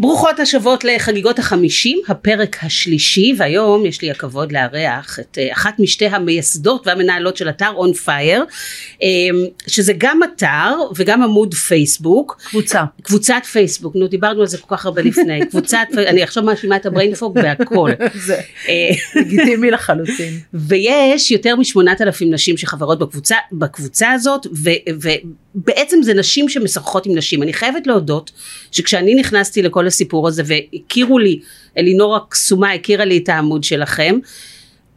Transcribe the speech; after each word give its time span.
ברוכות 0.00 0.40
השבות 0.40 0.84
לחגיגות 0.84 1.38
החמישים, 1.38 1.98
הפרק 2.08 2.56
השלישי, 2.62 3.34
והיום 3.38 3.86
יש 3.86 4.02
לי 4.02 4.10
הכבוד 4.10 4.52
לארח 4.52 5.18
את 5.20 5.38
אה, 5.38 5.52
אחת 5.52 5.78
משתי 5.78 6.06
המייסדות 6.06 6.86
והמנהלות 6.86 7.36
של 7.36 7.48
אתר 7.48 7.70
און 7.76 7.92
פייר, 7.92 8.44
שזה 9.66 9.92
גם 9.98 10.20
אתר 10.22 10.74
וגם 10.96 11.22
עמוד 11.22 11.54
פייסבוק. 11.54 12.40
קבוצה. 12.44 12.84
קבוצת 13.02 13.42
פייסבוק, 13.52 13.96
נו 13.96 14.08
דיברנו 14.08 14.40
על 14.40 14.46
זה 14.46 14.58
כל 14.58 14.76
כך 14.76 14.86
הרבה 14.86 15.02
לפני, 15.02 15.40
קבוצת, 15.50 15.86
אני 16.06 16.22
עכשיו 16.22 16.42
מאשימה 16.42 16.76
את 16.76 16.86
הבריינפוק 16.86 17.34
בהכל. 17.34 17.90
זה 18.14 18.40
אה, 18.68 18.90
לגיטימי 19.14 19.70
לחלוטין. 19.70 20.40
ויש 20.68 21.30
יותר 21.30 21.56
משמונת 21.56 22.00
אלפים 22.00 22.34
נשים 22.34 22.56
שחברות 22.56 22.98
בקבוצה, 22.98 23.36
בקבוצה 23.52 24.12
הזאת 24.12 24.46
ו, 24.64 24.70
ובעצם 25.54 26.02
זה 26.02 26.14
נשים 26.14 26.48
שמשחקות 26.48 27.06
עם 27.06 27.14
נשים 27.16 27.42
אני 27.42 27.52
חייבת 27.52 27.86
להודות 27.86 28.30
שכשאני 28.72 29.14
נכנסתי 29.14 29.62
לכל 29.62 29.87
הסיפור 29.88 30.28
הזה 30.28 30.42
והכירו 30.46 31.18
לי 31.18 31.40
אלינור 31.78 32.16
הקסומה 32.16 32.72
הכירה 32.72 33.04
לי 33.04 33.18
את 33.18 33.28
העמוד 33.28 33.64
שלכם. 33.64 34.18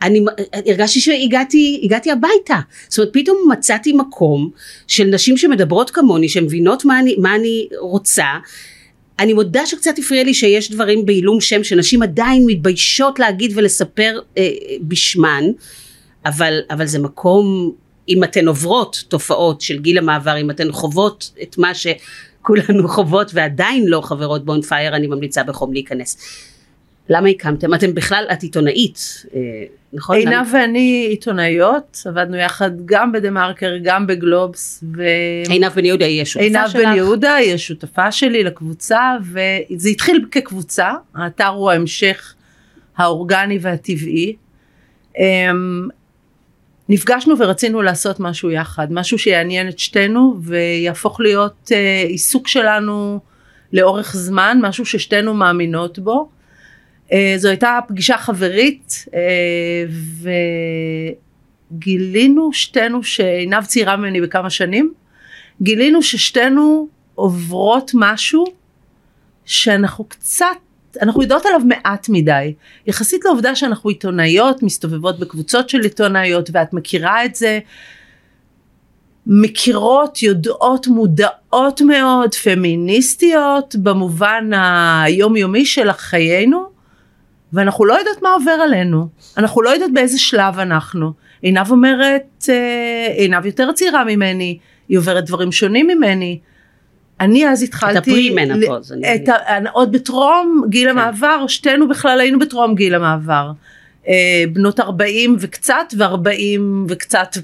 אני 0.01 0.25
הרגשתי 0.65 0.99
שהגעתי 0.99 1.81
הגעתי 1.83 2.11
הביתה. 2.11 2.59
זאת 2.89 2.99
אומרת 2.99 3.13
פתאום 3.13 3.37
מצאתי 3.51 3.93
מקום 3.93 4.49
של 4.87 5.03
נשים 5.03 5.37
שמדברות 5.37 5.89
כמוני 5.89 6.29
שמבינות 6.29 6.85
מה 6.85 6.99
אני, 6.99 7.15
מה 7.17 7.35
אני 7.35 7.67
רוצה. 7.79 8.25
אני 9.19 9.33
מודה 9.33 9.65
שקצת 9.65 9.99
הפריע 9.99 10.23
לי 10.23 10.33
שיש 10.33 10.71
דברים 10.71 11.05
בעילום 11.05 11.41
שם 11.41 11.63
שנשים 11.63 12.01
עדיין 12.01 12.43
מתביישות 12.45 13.19
להגיד 13.19 13.51
ולספר 13.55 14.19
אה, 14.37 14.49
בשמן. 14.81 15.43
אבל, 16.25 16.59
אבל 16.69 16.85
זה 16.85 16.99
מקום 16.99 17.71
אם 18.09 18.23
אתן 18.23 18.47
עוברות 18.47 19.03
תופעות 19.07 19.61
של 19.61 19.79
גיל 19.79 19.97
המעבר 19.97 20.37
אם 20.41 20.51
אתן 20.51 20.71
חוות 20.71 21.31
את 21.41 21.57
מה 21.57 21.71
שכולנו 22.41 22.87
חוות 22.87 23.31
ועדיין 23.33 23.85
לא 23.87 24.01
חברות 24.01 24.45
בונפייר 24.45 24.95
אני 24.95 25.07
ממליצה 25.07 25.43
בחום 25.43 25.73
להיכנס 25.73 26.17
למה 27.09 27.29
הקמתם? 27.29 27.73
אתם 27.73 27.93
בכלל, 27.93 28.25
את 28.33 28.43
עיתונאית, 28.43 29.25
אה, 29.35 29.39
נכון? 29.93 30.15
עינב 30.15 30.33
למה- 30.33 30.47
ואני 30.53 31.05
עיתונאיות, 31.09 32.03
עבדנו 32.05 32.37
יחד 32.37 32.71
גם 32.85 33.11
בדה 33.11 33.29
מרקר, 33.29 33.71
גם 33.83 34.07
בגלובס, 34.07 34.83
ו... 34.97 35.03
עינב 35.49 35.71
בן 35.75 35.85
יהודה 35.85 36.05
היא 36.05 36.21
השותפה 36.21 36.43
עינב 36.43 36.67
שלך? 36.67 36.81
בן 36.81 36.95
יהודה 36.95 37.35
היא 37.35 37.53
השותפה 37.53 38.11
שלי 38.11 38.43
לקבוצה, 38.43 38.99
וזה 39.21 39.89
התחיל 39.89 40.25
כקבוצה, 40.31 40.91
האתר 41.15 41.47
הוא 41.47 41.71
ההמשך 41.71 42.33
האורגני 42.97 43.59
והטבעי. 43.61 44.35
נפגשנו 46.93 47.37
ורצינו 47.37 47.81
לעשות 47.81 48.19
משהו 48.19 48.51
יחד, 48.51 48.87
משהו 48.93 49.19
שיעניין 49.19 49.69
את 49.69 49.79
שתינו 49.79 50.37
ויהפוך 50.41 51.19
להיות 51.19 51.71
אה, 51.71 52.03
עיסוק 52.07 52.47
שלנו 52.47 53.19
לאורך 53.73 54.15
זמן, 54.15 54.59
משהו 54.61 54.85
ששתינו 54.85 55.33
מאמינות 55.33 55.99
בו. 55.99 56.29
אה, 57.11 57.33
זו 57.37 57.49
הייתה 57.49 57.79
פגישה 57.87 58.17
חברית 58.17 59.05
אה, 59.13 59.85
וגילינו 61.71 62.53
שתינו 62.53 63.03
שעינב 63.03 63.65
צעירה 63.65 63.95
ממני 63.95 64.21
בכמה 64.21 64.49
שנים, 64.49 64.93
גילינו 65.61 66.03
ששתינו 66.03 66.87
עוברות 67.15 67.91
משהו 67.93 68.45
שאנחנו 69.45 70.03
קצת, 70.03 70.45
אנחנו 71.01 71.21
יודעות 71.21 71.45
עליו 71.45 71.61
מעט 71.65 72.09
מדי. 72.09 72.53
יחסית 72.87 73.25
לעובדה 73.25 73.55
שאנחנו 73.55 73.89
עיתונאיות, 73.89 74.63
מסתובבות 74.63 75.19
בקבוצות 75.19 75.69
של 75.69 75.79
עיתונאיות 75.79 76.49
ואת 76.53 76.73
מכירה 76.73 77.25
את 77.25 77.35
זה, 77.35 77.59
מכירות, 79.27 80.23
יודעות, 80.23 80.87
מודעות 80.87 81.81
מאוד, 81.81 82.33
פמיניסטיות 82.33 83.75
במובן 83.75 84.49
היומיומי 84.53 85.65
של 85.65 85.91
חיינו, 85.91 86.69
ואנחנו 87.53 87.85
לא 87.85 87.93
יודעות 87.93 88.21
מה 88.21 88.29
עובר 88.33 88.51
עלינו, 88.51 89.07
אנחנו 89.37 89.61
לא 89.61 89.69
יודעות 89.69 89.93
באיזה 89.93 90.19
שלב 90.19 90.59
אנחנו. 90.59 91.11
עינב 91.41 91.71
אומרת, 91.71 92.45
אה, 92.49 93.13
עינב 93.17 93.45
יותר 93.45 93.71
צעירה 93.71 94.03
ממני, 94.03 94.57
היא 94.89 94.97
עוברת 94.97 95.25
דברים 95.25 95.51
שונים 95.51 95.87
ממני. 95.87 96.39
אני 97.21 97.47
אז 97.49 97.63
התחלתי, 97.63 98.35
את 99.15 99.29
ה, 99.29 99.35
עוד 99.71 99.91
בטרום 99.91 100.63
גיל 100.69 100.91
כן. 100.91 100.97
המעבר, 100.97 101.45
שתינו 101.47 101.87
בכלל 101.87 102.19
היינו 102.19 102.39
בטרום 102.39 102.75
גיל 102.75 102.95
המעבר. 102.95 103.51
אה, 104.07 104.43
בנות 104.53 104.79
40 104.79 105.35
וקצת 105.39 105.93
ו-40 105.97 106.61
וקצת 106.87 107.37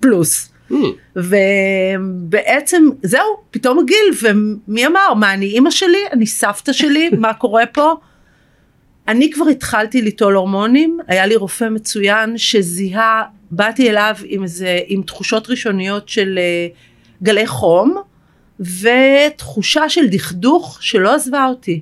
פלוס. 0.00 0.52
Hmm, 0.70 0.74
ובעצם 1.16 2.88
זהו 3.02 3.26
פתאום 3.50 3.78
הגיל 3.78 4.14
ומי 4.22 4.86
אמר 4.86 5.14
מה 5.14 5.34
אני 5.34 5.46
אימא 5.46 5.70
שלי 5.70 5.98
אני 6.12 6.26
סבתא 6.26 6.72
שלי 6.72 7.10
מה 7.18 7.34
קורה 7.34 7.66
פה. 7.66 7.94
אני 9.08 9.30
כבר 9.32 9.48
התחלתי 9.48 10.02
ליטול 10.02 10.34
הורמונים 10.34 10.98
היה 11.06 11.26
לי 11.26 11.36
רופא 11.36 11.64
מצוין 11.64 12.38
שזיהה 12.38 13.22
באתי 13.50 13.90
אליו 13.90 14.16
עם 14.24 14.42
איזה 14.42 14.80
עם 14.86 15.02
תחושות 15.02 15.50
ראשוניות 15.50 16.08
של 16.08 16.38
אה, 16.38 16.66
גלי 17.22 17.46
חום 17.46 18.02
ותחושה 18.60 19.88
של 19.88 20.08
דכדוך 20.08 20.78
שלא 20.80 21.14
עזבה 21.14 21.46
אותי. 21.46 21.80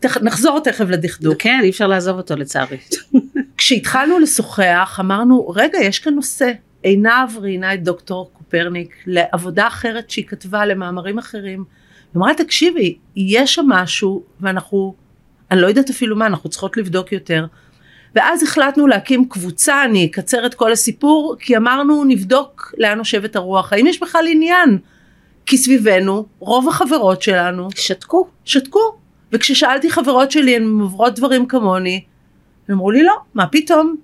תכ, 0.00 0.16
נחזור 0.22 0.60
תכף 0.60 0.84
לדכדוך. 0.88 1.34
כן 1.38 1.60
אי 1.62 1.70
אפשר 1.70 1.86
לעזוב 1.86 2.16
אותו 2.16 2.36
לצערי 2.36 2.76
כשהתחלנו 3.56 4.18
לשוחח 4.18 4.98
אמרנו 5.00 5.48
רגע 5.48 5.78
יש 5.78 5.98
כאן 5.98 6.14
נושא 6.14 6.52
עינב 6.82 7.38
ראיינה 7.40 7.74
את 7.74 7.82
דוקטור 7.82 8.30
קופרניק 8.32 8.94
לעבודה 9.06 9.66
אחרת 9.66 10.10
שהיא 10.10 10.26
כתבה 10.26 10.66
למאמרים 10.66 11.18
אחרים. 11.18 11.64
היא 12.14 12.18
אמרה 12.18 12.34
תקשיבי 12.34 12.98
יש 13.16 13.54
שם 13.54 13.66
משהו 13.68 14.22
ואנחנו 14.40 14.94
אני 15.50 15.60
לא 15.60 15.66
יודעת 15.66 15.90
אפילו 15.90 16.16
מה 16.16 16.26
אנחנו 16.26 16.50
צריכות 16.50 16.76
לבדוק 16.76 17.12
יותר. 17.12 17.46
ואז 18.14 18.42
החלטנו 18.42 18.86
להקים 18.86 19.28
קבוצה 19.28 19.84
אני 19.84 20.06
אקצר 20.06 20.46
את 20.46 20.54
כל 20.54 20.72
הסיפור 20.72 21.36
כי 21.40 21.56
אמרנו 21.56 22.04
נבדוק 22.04 22.74
לאן 22.78 22.98
נושבת 22.98 23.36
הרוח 23.36 23.72
האם 23.72 23.86
יש 23.86 24.00
בכלל 24.00 24.24
עניין 24.28 24.78
כי 25.50 25.56
סביבנו 25.56 26.26
רוב 26.38 26.68
החברות 26.68 27.22
שלנו 27.22 27.68
שתקו. 27.76 28.28
שתקו. 28.44 28.94
וכששאלתי 29.32 29.90
חברות 29.90 30.30
שלי 30.30 30.56
הן 30.56 30.78
עוברות 30.80 31.14
דברים 31.14 31.46
כמוני? 31.46 32.04
הם 32.68 32.74
אמרו 32.74 32.90
לי 32.90 33.02
לא 33.02 33.14
מה 33.34 33.46
פתאום 33.46 33.96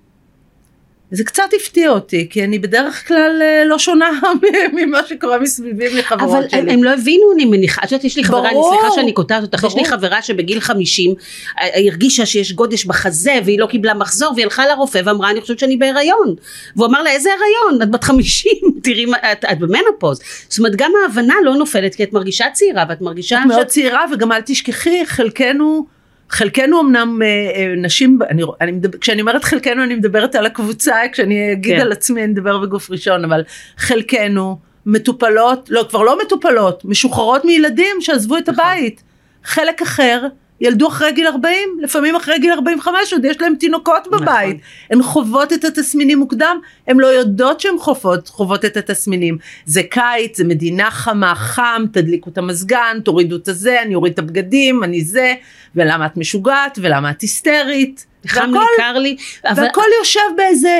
זה 1.11 1.23
קצת 1.23 1.43
הפתיע 1.55 1.89
אותי 1.89 2.27
כי 2.29 2.43
אני 2.43 2.59
בדרך 2.59 3.07
כלל 3.07 3.39
אה, 3.41 3.65
לא 3.65 3.79
שונה 3.79 4.09
ממה 4.77 4.99
שקורה 5.07 5.39
מסביבי 5.39 5.99
מחברות 5.99 6.29
אבל 6.29 6.49
שלי. 6.49 6.59
הם, 6.59 6.69
הם 6.69 6.83
לא 6.83 6.93
הבינו 6.93 7.23
אני 7.33 7.45
מניחה, 7.45 7.81
את 7.83 7.91
יודעת 7.91 8.05
יש 8.05 8.17
לי 8.17 8.23
חברה, 8.23 8.45
אני 8.45 8.53
ברור. 8.53 8.73
סליחה 8.79 8.95
שאני 8.95 9.13
קוטעת 9.13 9.43
אותך, 9.43 9.63
יש 9.63 9.75
לי. 9.75 9.85
חברה 9.85 10.21
שבגיל 10.21 10.59
50 10.59 11.13
אה, 11.59 11.67
הרגישה 11.87 12.25
שיש 12.25 12.51
גודש 12.51 12.85
בחזה 12.85 13.39
והיא 13.45 13.59
לא 13.59 13.65
קיבלה 13.65 13.93
מחזור 13.93 14.33
והיא 14.33 14.43
הלכה 14.43 14.67
לרופא 14.67 15.01
ואמרה 15.05 15.29
אני 15.29 15.41
חושבת 15.41 15.59
שאני 15.59 15.77
בהיריון 15.77 16.35
והוא 16.75 16.87
אמר 16.87 17.03
לה 17.03 17.11
איזה 17.11 17.29
הריון 17.29 17.81
את 17.81 17.91
בת 17.91 18.03
50 18.03 18.51
תראי 18.83 19.05
את, 19.31 19.45
את 19.51 19.59
במנופוז 19.59 20.21
זאת 20.49 20.59
אומרת 20.59 20.75
גם 20.75 20.91
ההבנה 21.03 21.35
לא 21.43 21.55
נופלת 21.55 21.95
כי 21.95 22.03
את 22.03 22.13
מרגישה 22.13 22.45
צעירה 22.53 22.85
ואת 22.89 23.01
מרגישה 23.01 23.39
את 23.41 23.45
מאוד 23.45 23.67
צעירה 23.67 24.05
וגם 24.13 24.31
אל 24.31 24.41
תשכחי 24.41 25.05
חלקנו 25.05 25.96
חלקנו 26.29 26.81
אמנם 26.81 27.21
אה, 27.21 27.27
אה, 27.27 27.73
נשים 27.77 28.19
אני, 28.29 28.43
אני 28.61 28.71
מדבר, 28.71 28.97
כשאני 28.97 29.21
אומרת 29.21 29.43
חלקנו 29.43 29.83
אני 29.83 29.95
מדברת 29.95 30.35
על 30.35 30.45
הקבוצה 30.45 30.95
כשאני 31.11 31.51
אגיד 31.51 31.75
כן. 31.75 31.81
על 31.81 31.91
עצמי 31.91 32.23
אני 32.23 32.33
אדבר 32.33 32.57
בגוף 32.57 32.91
ראשון 32.91 33.25
אבל 33.25 33.43
חלקנו 33.77 34.59
מטופלות 34.85 35.67
לא 35.69 35.85
כבר 35.89 36.01
לא 36.01 36.19
מטופלות 36.25 36.85
משוחררות 36.85 37.45
מילדים 37.45 37.95
שעזבו 37.99 38.37
את 38.37 38.49
נכון. 38.49 38.65
הבית 38.65 39.03
חלק 39.43 39.81
אחר 39.81 40.27
ילדו 40.61 40.87
אחרי 40.87 41.11
גיל 41.11 41.27
40 41.27 41.69
לפעמים 41.81 42.15
אחרי 42.15 42.39
גיל 42.39 42.51
45 42.51 43.13
עוד 43.13 43.25
יש 43.25 43.41
להם 43.41 43.55
תינוקות 43.55 44.07
בבית. 44.11 44.55
נכון. 44.55 44.61
הן 44.89 45.03
חוות 45.03 45.53
את 45.53 45.65
התסמינים 45.65 46.19
מוקדם 46.19 46.59
הן 46.87 46.97
לא 46.97 47.07
יודעות 47.07 47.59
שהן 47.59 47.77
חוות, 47.79 48.27
חוות 48.27 48.65
את 48.65 48.77
התסמינים. 48.77 49.37
זה 49.65 49.81
קיץ 49.83 50.37
זה 50.37 50.43
מדינה 50.43 50.91
חמה 50.91 51.35
חם 51.35 51.85
תדליקו 51.91 52.29
את 52.29 52.37
המזגן 52.37 52.97
תורידו 53.03 53.35
את 53.35 53.47
הזה 53.47 53.81
אני 53.81 53.95
אוריד 53.95 54.13
את 54.13 54.19
הבגדים 54.19 54.83
אני 54.83 55.01
זה 55.01 55.33
ולמה 55.75 56.05
את 56.05 56.17
משוגעת 56.17 56.79
ולמה 56.81 57.11
את 57.11 57.21
היסטרית? 57.21 58.05
חם 58.27 58.45
לי 58.45 58.57
והכל, 58.57 58.65
קר 58.77 58.97
לי 58.97 59.17
אבל 59.45 59.63
והכל 59.63 59.81
יושב 59.99 60.21
באיזה 60.37 60.79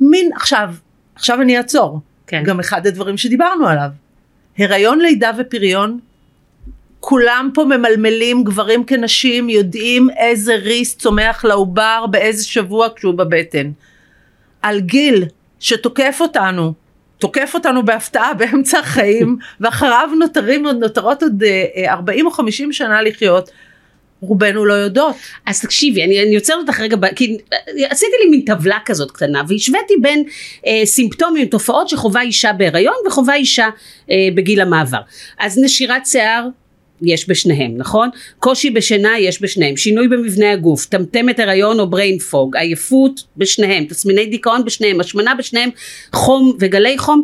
מין 0.00 0.30
עכשיו 0.34 0.74
עכשיו 1.14 1.42
אני 1.42 1.58
אעצור. 1.58 2.00
כן. 2.26 2.42
גם 2.44 2.60
אחד 2.60 2.86
הדברים 2.86 3.16
שדיברנו 3.16 3.68
עליו. 3.68 3.88
הריון 4.58 4.98
לידה 5.00 5.30
ופריון 5.38 5.98
כולם 7.08 7.50
פה 7.54 7.64
ממלמלים 7.64 8.44
גברים 8.44 8.84
כנשים 8.84 9.48
יודעים 9.48 10.08
איזה 10.16 10.54
ריס 10.54 10.96
צומח 10.96 11.44
לעובר 11.44 12.06
באיזה 12.10 12.44
שבוע 12.44 12.88
כשהוא 12.96 13.14
בבטן 13.14 13.70
על 14.62 14.80
גיל 14.80 15.24
שתוקף 15.60 16.18
אותנו 16.20 16.72
תוקף 17.18 17.50
אותנו 17.54 17.84
בהפתעה 17.84 18.34
באמצע 18.34 18.78
החיים 18.78 19.36
ואחריו 19.60 20.08
נותרים 20.18 20.66
נותרות 20.66 21.22
עוד 21.22 21.42
אה, 21.42 21.64
אה, 21.76 21.92
40 21.92 22.26
או 22.26 22.30
50 22.30 22.72
שנה 22.72 23.02
לחיות 23.02 23.50
רובנו 24.20 24.64
לא 24.64 24.74
יודעות 24.74 25.16
אז 25.46 25.60
תקשיבי, 25.60 26.04
אני, 26.04 26.22
אני 26.22 26.34
עוצרת 26.34 26.58
אותך 26.58 26.80
רגע, 26.80 26.96
כי 27.16 27.36
עשיתי 27.90 28.12
לי 28.24 28.30
מין 28.30 28.40
טבלה 28.40 28.78
כזאת 28.84 29.10
קטנה, 29.10 29.42
והשוויתי 29.48 29.94
בין 30.02 30.24
אה, 30.66 30.82
סימפטומים, 30.84 31.46
תופעות 31.46 31.88
שחווה 31.88 32.22
אישה 32.22 32.52
בהיריון 32.52 32.94
וחווה 33.06 33.34
אישה 33.34 33.68
אה, 34.10 34.16
בגיל 34.34 34.60
המעבר. 34.60 35.00
אז 35.38 35.58
נשירת 35.58 36.06
שיער, 36.06 36.48
יש 37.02 37.28
בשניהם, 37.28 37.76
נכון? 37.76 38.08
קושי 38.38 38.70
בשינה 38.70 39.18
יש 39.18 39.42
בשניהם, 39.42 39.76
שינוי 39.76 40.08
במבנה 40.08 40.52
הגוף, 40.52 40.86
טמטמת 40.86 41.38
הריון 41.40 41.80
או 41.80 41.84
brain 41.84 42.32
fog, 42.32 42.58
עייפות 42.58 43.24
בשניהם, 43.36 43.84
תסמיני 43.84 44.26
דיכאון 44.26 44.64
בשניהם, 44.64 45.00
השמנה 45.00 45.34
בשניהם, 45.34 45.70
חום 46.12 46.56
וגלי 46.60 46.98
חום, 46.98 47.22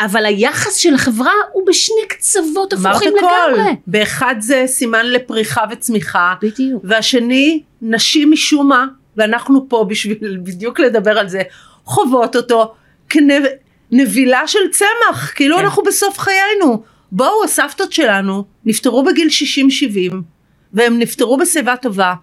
אבל 0.00 0.26
היחס 0.26 0.76
של 0.76 0.94
החברה 0.94 1.32
הוא 1.52 1.66
בשני 1.66 2.08
קצוות 2.08 2.72
הפוכים 2.72 3.12
לגמרי. 3.16 3.62
באחד 3.86 4.34
זה 4.40 4.64
סימן 4.66 5.06
לפריחה 5.06 5.64
וצמיחה, 5.70 6.34
בדיוק. 6.42 6.82
והשני 6.84 7.62
נשים 7.82 8.32
משום 8.32 8.68
מה, 8.68 8.86
ואנחנו 9.16 9.68
פה 9.68 9.86
בשביל 9.88 10.38
בדיוק 10.42 10.80
לדבר 10.80 11.18
על 11.18 11.28
זה, 11.28 11.42
חוות 11.84 12.36
אותו 12.36 12.74
כנבילה 13.08 14.46
של 14.46 14.68
צמח, 14.70 15.32
כאילו 15.34 15.56
כן. 15.56 15.64
אנחנו 15.64 15.82
בסוף 15.82 16.18
חיינו. 16.18 16.82
בואו 17.12 17.44
הסבתות 17.44 17.92
שלנו 17.92 18.44
נפטרו 18.64 19.04
בגיל 19.04 19.28
60-70 20.10 20.14
והם 20.72 20.98
נפטרו 20.98 21.36
בשיבה 21.36 21.76
טובה. 21.76 22.14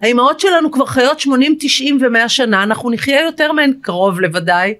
האימהות 0.00 0.40
שלנו 0.40 0.70
כבר 0.70 0.86
חיות 0.86 1.20
80, 1.20 1.56
90 1.60 1.98
ו-100 2.00 2.28
שנה, 2.28 2.62
אנחנו 2.62 2.90
נחיה 2.90 3.22
יותר 3.22 3.52
מהן 3.52 3.72
קרוב 3.80 4.20
לוודאי. 4.20 4.74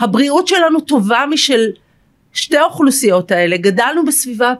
הבריאות 0.00 0.48
שלנו 0.48 0.80
טובה 0.80 1.24
משל 1.30 1.70
שתי 2.32 2.56
האוכלוסיות 2.56 3.32
האלה, 3.32 3.56
גדלנו 3.56 4.04
בסביבה 4.04 4.54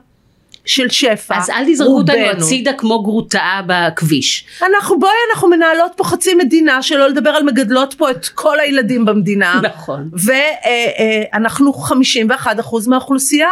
של 0.65 0.89
שפע. 0.89 1.37
אז 1.37 1.49
אל 1.49 1.65
תזרקו 1.73 1.97
אותנו. 1.97 2.25
הצידה 2.25 2.73
כמו 2.73 3.03
גרוטאה 3.03 3.61
בכביש. 3.67 4.45
אנחנו 4.61 4.99
בואי 4.99 5.11
אנחנו 5.33 5.49
מנהלות 5.49 5.91
פה 5.95 6.03
חצי 6.03 6.33
מדינה 6.33 6.81
שלא 6.81 7.09
לדבר 7.09 7.29
על 7.29 7.43
מגדלות 7.43 7.93
פה 7.93 8.11
את 8.11 8.27
כל 8.27 8.59
הילדים 8.59 9.05
במדינה. 9.05 9.61
נכון. 9.63 10.09
ואנחנו 11.33 11.73
51 11.73 12.59
אחוז 12.59 12.87
מהאוכלוסייה. 12.87 13.49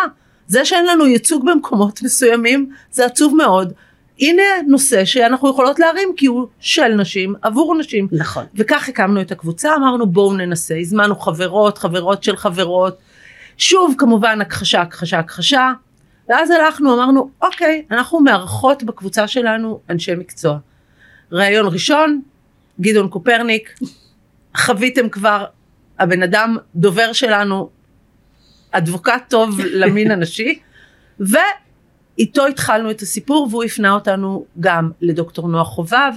זה 0.48 0.66
שאין 0.66 0.86
לנו 0.86 1.08
ייצוג 1.08 1.46
במקומות 1.52 2.02
מסוימים 2.02 2.70
זה 2.92 3.06
עצוב 3.06 3.36
מאוד. 3.36 3.74
הנה 4.20 4.44
נושא 4.68 5.06
שאנחנו 5.06 5.50
יכולות 5.50 5.80
להרים 5.80 6.10
כי 6.18 6.26
הוא 6.26 6.48
של 6.60 6.88
נשים 6.88 7.36
עבור 7.42 7.76
נשים. 7.80 8.08
נכון. 8.12 8.46
וכך 8.56 8.90
הקמנו 8.90 9.22
את 9.22 9.32
הקבוצה 9.32 9.76
אמרנו 9.76 10.08
בואו 10.08 10.34
ננסה 10.34 10.78
הזמנו 10.78 11.16
חברות 11.16 11.78
חברות 11.78 12.24
של 12.24 12.36
חברות 12.36 12.98
שוב 13.58 13.96
כמובן 13.98 14.42
הכחשה 14.42 14.82
הכחשה 14.82 15.20
הכחשה 15.20 15.72
ואז 16.30 16.52
הלכנו 16.52 16.94
אמרנו 16.94 17.30
אוקיי 17.42 17.86
אנחנו 17.92 18.20
מארחות 18.20 18.84
בקבוצה 18.84 19.28
שלנו 19.28 19.80
אנשי 19.90 20.16
מקצוע. 20.16 20.58
ראיון 21.32 21.74
ראשון 21.74 22.22
גדעון 22.82 23.10
קופרניק 23.10 23.76
חוויתם 24.58 25.10
כבר 25.10 25.46
הבן 26.00 26.24
אדם 26.24 26.58
דובר 26.76 27.14
שלנו 27.14 27.70
אדבוקט 28.74 29.30
טוב 29.30 29.60
למין 29.60 30.12
הנשי 30.12 30.60
ואיתו 31.20 32.46
התחלנו 32.46 32.92
את 32.92 33.02
הסיפור 33.02 33.48
והוא 33.52 33.64
הפנה 33.64 33.92
אותנו 33.92 34.46
גם 34.60 34.92
לדוקטור 35.02 35.48
נוח 35.48 35.68
חובב 35.68 36.12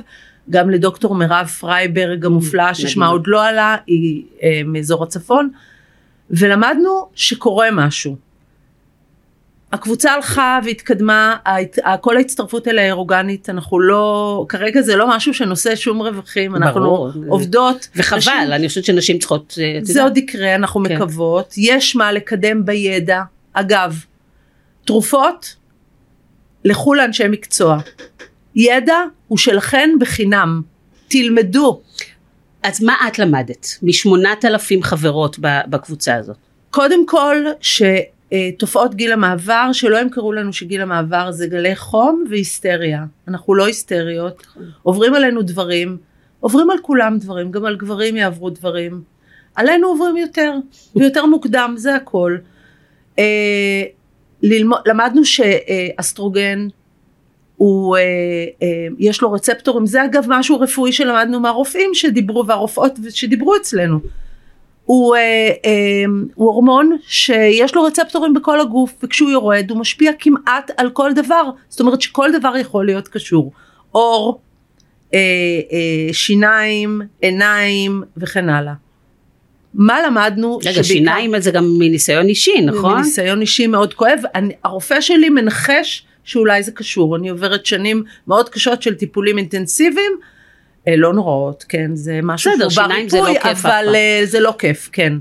גם 0.51 0.71
לדוקטור 0.71 1.15
מירב 1.15 1.47
פרייברג 1.47 2.27
המופלאה 2.27 2.75
ששמה. 2.75 3.07
עוד 3.07 3.25
לא 3.27 3.45
עלה 3.47 3.77
היא 3.87 4.25
אה, 4.43 4.61
מאזור 4.65 5.03
הצפון 5.03 5.51
ולמדנו 6.31 7.09
שקורה 7.15 7.71
משהו. 7.73 8.17
הקבוצה 9.73 10.13
הלכה 10.13 10.59
והתקדמה, 10.65 11.37
כל 12.01 12.17
ההצטרפות 12.17 12.69
אליה 12.69 12.93
אורגנית, 12.93 13.51
אנחנו 13.51 13.81
לא, 13.81 14.47
כרגע 14.49 14.83
זה 14.83 14.97
לא 14.97 15.09
משהו 15.17 15.35
שנושא 15.35 15.77
שום 15.77 16.03
רווחים, 16.03 16.57
אנחנו 16.57 16.81
ברור. 16.81 17.11
עובדות. 17.29 17.89
וחבל, 17.97 18.19
נשים- 18.19 18.33
אני 18.53 18.69
חושבת 18.69 18.85
שנשים 18.85 19.19
צריכות, 19.19 19.55
אה, 19.61 19.79
זה 19.83 19.93
יודעת, 19.93 20.05
עוד 20.09 20.17
יקרה, 20.17 20.55
אנחנו 20.55 20.83
כן. 20.89 20.97
מקוות. 20.97 21.55
יש 21.57 21.97
מה 21.97 22.13
לקדם 22.13 22.65
בידע. 22.65 23.23
אגב, 23.53 24.05
תרופות, 24.85 25.57
לכו 26.65 26.95
לאנשי 26.95 27.29
מקצוע. 27.29 27.79
ידע 28.55 28.97
הוא 29.29 29.39
שלכן 29.39 29.91
בחינם. 30.01 30.63
תלמדו. 31.09 31.81
אז 32.63 32.83
מה 32.83 32.95
את 33.09 33.19
למדת 33.19 33.67
משמונת 33.83 34.45
אלפים 34.45 34.83
חברות 34.83 35.37
בקבוצה 35.69 36.15
הזאת? 36.15 36.37
קודם 36.71 37.07
כל, 37.07 37.37
שתופעות 38.35 38.95
גיל 38.95 39.13
המעבר, 39.13 39.71
שלא 39.73 39.97
ימכרו 39.97 40.33
לנו 40.33 40.53
שגיל 40.53 40.83
המעבר 40.83 41.33
זה 41.33 41.47
גלי 41.47 41.77
חום 41.77 42.25
והיסטריה. 42.31 43.05
אנחנו 43.29 43.55
לא 43.55 43.67
היסטריות. 43.67 44.47
עוברים 44.83 45.15
עלינו 45.15 45.43
דברים, 45.43 45.97
עוברים 46.41 46.71
על 46.71 46.79
כולם 46.83 47.19
דברים, 47.19 47.51
גם 47.51 47.65
על 47.65 47.77
גברים 47.77 48.17
יעברו 48.17 48.51
דברים. 48.51 49.03
עלינו 49.55 49.89
עוברים 49.89 50.17
יותר, 50.17 50.53
ויותר 50.97 51.27
מוקדם, 51.27 51.75
זה 51.77 51.95
הכל. 51.95 52.37
אה, 53.19 53.83
ללמוד, 54.43 54.79
למדנו 54.87 55.25
שאסטרוגן 55.25 56.69
הוא, 57.57 57.97
אה, 57.97 58.03
אה, 58.63 58.87
יש 58.99 59.23
לו 59.23 59.33
רצפטורים, 59.33 59.87
זה 59.87 60.05
אגב 60.05 60.25
משהו 60.29 60.61
רפואי 60.61 60.93
שלמדנו 60.93 61.41
מהרופאים 61.41 61.91
שדיברו 61.95 62.47
והרופאות 62.47 62.93
שדיברו 63.11 63.57
אצלנו. 63.57 64.01
הוא, 64.87 65.17
אה, 65.17 65.21
אה, 65.65 66.05
הוא 66.35 66.47
הורמון 66.53 66.97
שיש 67.07 67.75
לו 67.75 67.83
רצפטורים 67.83 68.35
בכל 68.35 68.61
הגוף 68.61 68.95
וכשהוא 69.03 69.31
יורד 69.31 69.71
הוא 69.71 69.79
משפיע 69.79 70.13
כמעט 70.19 70.71
על 70.77 70.91
כל 70.91 71.13
דבר 71.13 71.43
זאת 71.69 71.81
אומרת 71.81 72.01
שכל 72.03 72.31
דבר 72.39 72.57
יכול 72.57 72.87
להיות 72.87 73.09
קשור 73.09 73.53
עור, 73.93 74.41
אה, 75.15 75.19
אה, 75.73 76.13
שיניים, 76.13 77.01
עיניים 77.21 78.03
וכן 78.17 78.49
הלאה. 78.49 78.73
מה 79.75 79.99
למדנו? 80.07 80.57
רגע, 80.59 80.71
שבעיקר- 80.71 80.83
שיניים 80.83 81.41
זה 81.41 81.51
גם 81.51 81.65
מניסיון 81.79 82.29
אישי, 82.29 82.61
נכון? 82.61 82.95
מניסיון 82.95 83.41
אישי 83.41 83.67
מאוד 83.67 83.95
כואב. 83.95 84.19
אני, 84.35 84.55
הרופא 84.65 85.01
שלי 85.01 85.29
מנחש 85.29 86.07
שאולי 86.25 86.63
זה 86.63 86.73
קשור. 86.73 87.17
אני 87.17 87.29
עוברת 87.29 87.67
שנים 87.67 88.05
מאוד 88.29 88.49
קשות 88.49 88.83
של 88.83 88.95
טיפולים 88.95 89.39
אינטנסיביים. 89.39 90.13
אה, 90.89 90.97
לא 90.97 91.13
נוראות, 91.13 91.65
כן, 91.69 91.91
זה 91.95 92.21
משהו 92.23 92.53
בסדר, 92.53 92.69
שהוא 92.69 92.85
שיניים 92.85 93.09
זה 93.09 93.17
לא 93.17 93.23
בריפוי, 93.23 93.43
כיף 93.43 93.67
אבל 93.67 93.85
פעם. 93.85 93.95
אה, 93.95 94.21
זה 94.25 94.41
לא 94.41 94.55
כיף, 94.59 94.89
כן. 94.93 95.13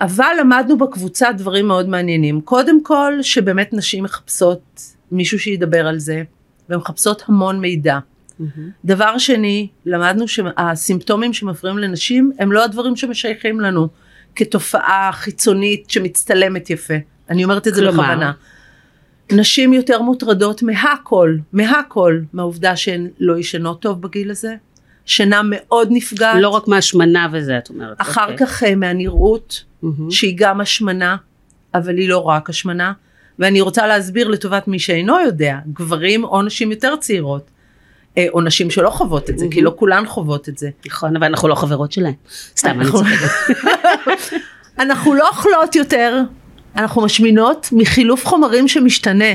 אבל 0.00 0.32
למדנו 0.40 0.78
בקבוצה 0.78 1.32
דברים 1.32 1.68
מאוד 1.68 1.88
מעניינים. 1.88 2.40
קודם 2.40 2.84
כל, 2.84 3.12
שבאמת 3.22 3.72
נשים 3.72 4.04
מחפשות 4.04 4.82
מישהו 5.12 5.38
שידבר 5.38 5.86
על 5.86 5.98
זה, 5.98 6.22
והן 6.68 6.78
מחפשות 6.78 7.22
המון 7.28 7.60
מידע. 7.60 7.98
דבר 8.84 9.18
שני, 9.18 9.68
למדנו 9.86 10.28
שהסימפטומים 10.28 11.32
שמפריעים 11.32 11.78
לנשים 11.78 12.32
הם 12.38 12.52
לא 12.52 12.64
הדברים 12.64 12.96
שמשייכים 12.96 13.60
לנו 13.60 13.88
כתופעה 14.34 15.10
חיצונית 15.12 15.90
שמצטלמת 15.90 16.70
יפה. 16.70 16.94
אני 17.30 17.44
אומרת 17.44 17.68
את 17.68 17.74
זה 17.74 17.80
כלומר? 17.80 18.02
בכוונה. 18.02 18.32
נשים 19.32 19.72
יותר 19.72 20.02
מוטרדות 20.02 20.62
מהכל, 20.62 21.36
מהכל, 21.52 22.20
מהעובדה 22.32 22.76
שהן 22.76 23.08
לא 23.18 23.38
ישנות 23.38 23.82
טוב 23.82 24.02
בגיל 24.02 24.30
הזה, 24.30 24.54
שינה 25.08 25.40
מאוד 25.44 25.88
נפגעת, 25.90 26.36
לא 26.40 26.48
רק 26.48 26.68
מהשמנה 26.68 27.28
וזה, 27.32 27.58
את 27.58 27.68
אומרת. 27.68 28.00
אחר 28.00 28.22
אוקיי. 28.22 28.36
כך 28.46 28.62
אה, 28.62 28.74
מהנראות, 28.74 29.64
מהמם. 29.82 30.10
שהיא 30.10 30.34
גם 30.36 30.60
השמנה, 30.60 31.16
אבל 31.74 31.96
היא 31.96 32.08
לא 32.08 32.18
רק 32.18 32.50
השמנה. 32.50 32.92
ואני 33.38 33.60
רוצה 33.60 33.86
להסביר 33.86 34.28
לטובת 34.28 34.68
מי 34.68 34.78
שאינו 34.78 35.20
יודע, 35.20 35.58
גברים 35.72 36.24
או 36.24 36.42
נשים 36.42 36.70
יותר 36.70 36.96
צעירות, 36.96 37.50
אה, 38.18 38.26
או 38.32 38.40
נשים 38.40 38.70
שלא 38.70 38.90
חוות 38.90 39.30
את 39.30 39.38
זה, 39.38 39.46
כי 39.50 39.56
מהמם. 39.56 39.64
לא 39.64 39.72
כולן 39.76 40.06
חוות 40.06 40.48
את 40.48 40.58
זה. 40.58 40.70
נכון, 40.86 41.16
אבל 41.16 41.26
אנחנו 41.26 41.48
לא 41.48 41.54
חברות 41.54 41.92
שלהם. 41.92 42.14
סתם, 42.56 42.80
אני 42.80 42.90
צוחקת. 42.90 43.28
אנחנו 44.82 45.14
לא 45.14 45.28
אוכלות 45.28 45.76
יותר, 45.76 46.20
אנחנו 46.76 47.02
משמינות 47.02 47.68
מחילוף 47.72 48.26
חומרים 48.26 48.68
שמשתנה. 48.68 49.34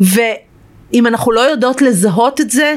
ואם 0.00 1.06
אנחנו 1.06 1.32
לא 1.32 1.40
יודעות 1.40 1.82
לזהות 1.82 2.40
את 2.40 2.50
זה, 2.50 2.74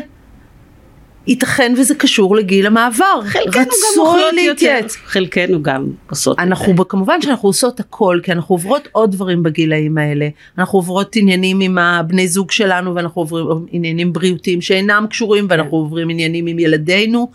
ייתכן 1.30 1.74
וזה 1.78 1.96
קשור 1.96 2.36
לגיל 2.36 2.66
המעבר. 2.68 3.22
חלקנו 3.26 3.62
גם 3.64 4.00
אוכלות 4.00 4.34
יותר. 4.34 4.50
להתייעץ. 4.50 4.96
חלקנו 5.06 5.64
גם 5.64 5.86
עושות. 6.10 6.40
אנחנו 6.40 6.88
כמובן 6.88 7.22
שאנחנו 7.22 7.50
עושות 7.50 7.80
הכל 7.80 8.20
כי 8.24 8.32
אנחנו 8.32 8.56
עוברות 8.56 8.88
עוד 8.92 9.12
דברים 9.12 9.44
בגילאים 9.44 9.98
האלה 9.98 10.28
אנחנו 10.58 10.78
עוברות 10.80 11.16
עניינים 11.16 11.62
עם 11.62 11.78
הבני 11.78 12.28
זוג 12.28 12.52
שלנו 12.52 12.96
ואנחנו 12.96 13.22
עוברים 13.22 13.46
עניינים 13.72 14.14
בריאותיים 14.14 14.62
שאינם 14.62 15.06
קשורים 15.10 15.46
ואנחנו 15.50 15.78
עוברים 15.78 16.10
עניינים 16.10 16.48
עם 16.48 16.60
ילדינו. 16.60 17.32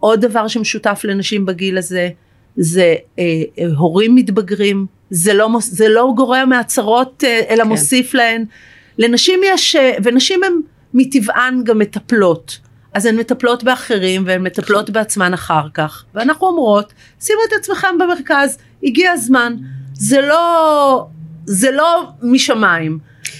עוד 0.00 0.20
דבר 0.20 0.48
שמשותף 0.48 1.00
לנשים 1.04 1.46
בגיל 1.46 1.78
הזה 1.78 2.08
זה 2.56 2.94
אה, 3.18 3.24
אה, 3.58 3.64
הורים 3.76 4.14
מתבגרים 4.14 4.86
זה 5.10 5.34
לא, 5.34 5.48
מוס- 5.48 5.70
זה 5.72 5.88
לא 5.88 6.12
גורע 6.16 6.44
מהצהרות 6.44 7.24
אה, 7.26 7.40
אלא 7.50 7.62
כן. 7.62 7.68
מוסיף 7.68 8.14
להן. 8.14 8.44
לנשים 8.98 9.40
יש 9.44 9.76
אה, 9.76 9.92
ונשים 10.04 10.42
הן 10.44 10.52
מטבען 10.94 11.64
גם 11.64 11.78
מטפלות. 11.78 12.58
אז 12.94 13.06
הן 13.06 13.16
מטפלות 13.16 13.64
באחרים 13.64 14.22
והן 14.26 14.42
מטפלות 14.42 14.90
בעצמן 14.90 15.34
אחר 15.34 15.66
כך. 15.74 16.04
ואנחנו 16.14 16.46
אומרות 16.46 16.92
שימו 17.20 17.40
את 17.48 17.52
עצמכם 17.60 17.98
במרכז 17.98 18.58
הגיע 18.82 19.12
הזמן. 19.12 19.56
זה 19.94 20.20
לא 20.20 21.06
זה 21.44 21.70
לא 21.70 22.04
משמיים. 22.22 22.98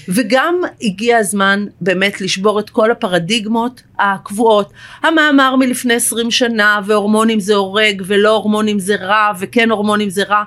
וגם 0.09 0.61
הגיע 0.83 1.19
הזמן 1.19 1.67
באמת 1.81 2.21
לשבור 2.21 2.61
את 2.61 2.71
כל 2.71 2.91
הפרדיגמות 2.91 3.83
הקבועות. 3.99 4.73
המאמר 5.03 5.57
מלפני 5.57 5.95
20 5.95 6.31
שנה 6.31 6.81
והורמונים 6.87 7.41
זה 7.41 7.55
הורג 7.55 8.03
ולא 8.07 8.31
הורמונים 8.31 8.79
זה 8.79 8.97
רע 8.97 9.33
וכן 9.39 9.71
הורמונים 9.71 10.11
זה 10.11 10.23
רע 10.23 10.43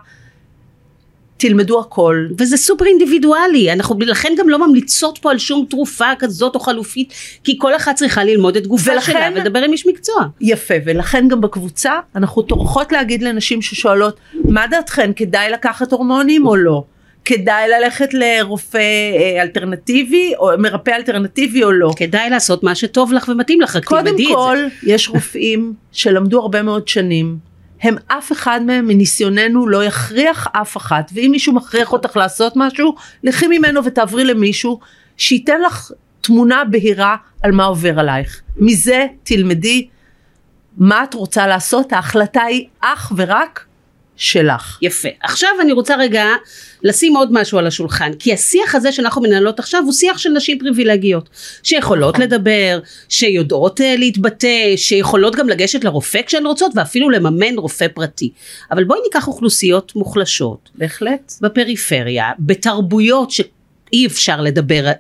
תלמדו 1.42 1.80
הכל. 1.80 2.26
וזה 2.38 2.58
סופר 2.58 2.86
אינדיבידואלי, 2.86 3.74
אנחנו 3.74 3.96
לכן 4.00 4.34
גם 4.38 4.50
לא 4.50 4.68
ממליצות 4.68 5.18
פה 5.18 5.32
על 5.32 5.38
שום 5.38 5.66
תרופה 5.70 6.06
כזאת 6.20 6.56
או 6.56 6.60
חלופית, 6.60 7.14
כי 7.44 7.58
כל 7.60 7.76
אחת 7.76 7.96
צריכה 7.96 8.24
ללמוד 8.24 8.58
את 8.58 8.68
גופה 8.68 8.92
ולכן- 8.92 9.12
שלה 9.12 9.30
ולדבר 9.36 9.60
עם 9.64 9.72
איש 9.72 9.88
מקצוע. 9.88 10.16
יפה, 10.42 10.74
ולכן 10.86 11.28
גם 11.28 11.42
בקבוצה 11.42 11.94
אנחנו 12.16 12.42
טורחות 12.42 12.92
להגיד 12.92 13.24
לנשים 13.24 13.62
ששואלות, 13.62 14.18
מה 14.34 14.68
דעתכן, 14.68 15.12
כדאי 15.16 15.50
לקחת 15.52 15.92
הורמונים 15.92 16.46
או 16.48 16.56
לא? 16.56 16.84
כדאי 17.26 17.70
ללכת 17.70 18.10
לרופא 18.14 18.78
אה, 19.18 19.42
אלטרנטיבי, 19.42 20.34
או 20.40 20.50
מרפא 20.58 20.92
אלטרנטיבי 20.92 21.64
או 21.64 21.72
לא? 21.72 21.92
כדאי 21.96 22.30
לעשות 22.30 22.64
מה 22.64 22.76
שטוב 22.76 23.14
לך 23.14 23.30
ומתאים 23.34 23.62
לך, 23.62 23.76
רק 23.76 23.86
קודם 23.86 24.06
תלמדי 24.06 24.24
את 24.24 24.28
זה. 24.28 24.34
כל, 24.36 24.58
יש 24.84 25.10
רופאים 25.10 25.74
שלמדו 25.92 26.42
הרבה 26.42 26.62
מאוד 26.62 26.88
שנים. 26.88 27.51
הם 27.82 27.96
אף 28.08 28.32
אחד 28.32 28.62
מהם 28.66 28.88
מניסיוננו 28.88 29.68
לא 29.68 29.84
יכריח 29.86 30.48
אף 30.52 30.78
אחת, 30.78 31.12
ואם 31.14 31.30
מישהו 31.32 31.54
מכריח 31.54 31.94
אותך 31.94 32.18
לעשות 32.18 32.54
משהו, 32.56 32.96
לכי 33.24 33.48
ממנו 33.48 33.86
ותעברי 33.86 34.24
למישהו 34.24 34.80
שייתן 35.18 35.62
לך 35.62 35.92
תמונה 36.22 36.64
בהירה 36.66 37.16
על 37.44 37.52
מה 37.52 37.64
עובר 37.64 38.00
עלייך. 38.00 38.42
מזה 38.58 39.06
תלמדי 39.24 39.88
מה 40.78 41.04
את 41.04 41.14
רוצה 41.14 41.48
לעשות, 41.48 41.94
ההחלטה 41.94 42.42
היא 42.42 42.68
אך 42.82 43.12
ורק 43.16 43.66
שלך. 44.16 44.78
יפה. 44.82 45.10
עכשיו 45.22 45.50
אני 45.62 45.72
רוצה 45.72 45.96
רגע 45.96 46.26
לשים 46.84 47.16
עוד 47.16 47.30
משהו 47.32 47.58
על 47.58 47.68
השולחן, 47.68 48.12
כי 48.20 48.34
השיח 48.34 48.76
הזה 48.76 48.92
שאנחנו 48.92 49.22
מנהלות 49.22 49.60
עכשיו 49.60 49.84
הוא 49.84 49.94
שיח 49.94 50.18
של 50.18 50.30
נשים 50.30 50.60
פריבילגיות, 50.60 51.30
שיכולות 51.64 52.16
נכון. 52.16 52.26
לדבר, 52.26 52.80
שיודעות 53.10 53.82
אה, 53.82 53.96
להתבטא, 53.98 54.76
שיכולות 54.76 55.36
גם 55.36 55.50
לגשת 55.50 55.84
לרופא 55.84 56.22
כשהן 56.26 56.46
רוצות, 56.46 56.72
ואפילו 56.76 57.10
לממן 57.10 57.58
רופא 57.58 57.88
פרטי. 57.88 58.32
אבל 58.72 58.84
בואי 58.84 59.00
ניקח 59.04 59.28
אוכלוסיות 59.28 59.96
מוחלשות, 59.96 60.70
בהחלט. 60.76 61.34
בפריפריה, 61.42 62.32
בתרבויות 62.40 63.32
שאי 63.32 64.06
אפשר 64.08 64.42
לדבר, 64.42 64.88
אה, 64.88 64.94